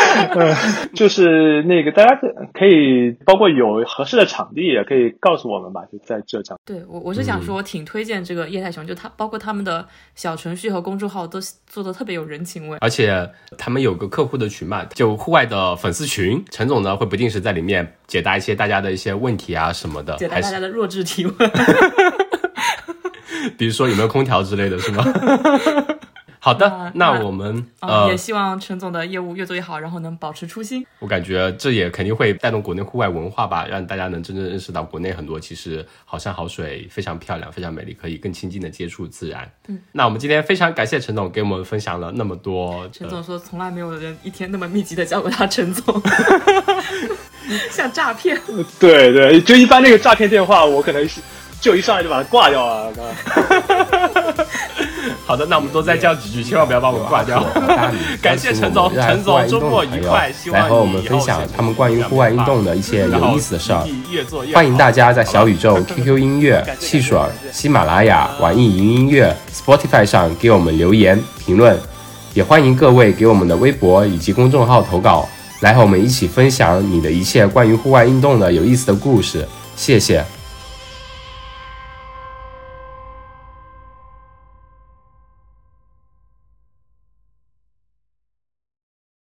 [0.93, 5.81] 就是那个大家可可以，包括有合适的场地，也可以告诉我们吧。
[5.91, 6.55] 就在浙江。
[6.63, 13.27] 对我，我是想说，挺推荐这个叶太熊，就他包括他们的小程序和公众号都做的特别有人情味，而且
[13.57, 21.35] 他们有个客户的群嘛，就户外的粉丝群，陈总呢会不定时在里面解答一些大家的一些问题啊什么的，解答大家的弱智提问。
[23.57, 25.03] 比如说有没有空调之类的是吗？
[26.37, 30.85] 好的，那我们呃也希望陈总的业务越做越好，然后能保持初心。
[30.99, 39.51] 我感觉这也肯定会带动国内户外文化吧，让大家能真正认识到国内很多其实好山好水非常漂亮、非常美丽，可以更亲近的接触自然。
[39.69, 42.87] 嗯，那我们今天非常感谢陈总给我们分享了那么多。
[42.93, 45.99] 陈总说从来没有人一天那么密集的叫过他陈总，
[47.71, 48.39] 像诈骗。
[48.79, 51.19] 对对，就一般那个诈骗电话，我可能是。
[51.65, 52.93] 就一上来就把它挂掉了。
[55.25, 57.43] 好的，那我们多再叫几句，千万不要把我们挂掉。
[58.21, 63.83] 感谢陈总，陈总周末愉快，希望来和我们分享他们关于户外运动的一些有意思的事儿。
[64.53, 67.17] 欢迎大家在小宇宙、QQ 音乐、汽水、
[67.51, 71.75] 喜马拉雅、网易云音乐、Spotify 上给我们留言评论，
[72.35, 75.27] 也欢迎各位给我们的微博以及公众号投稿，
[75.61, 79.47] 来和我们一起分享你的一切关于户外运动的有意思的故事。
[79.75, 80.23] 谢谢。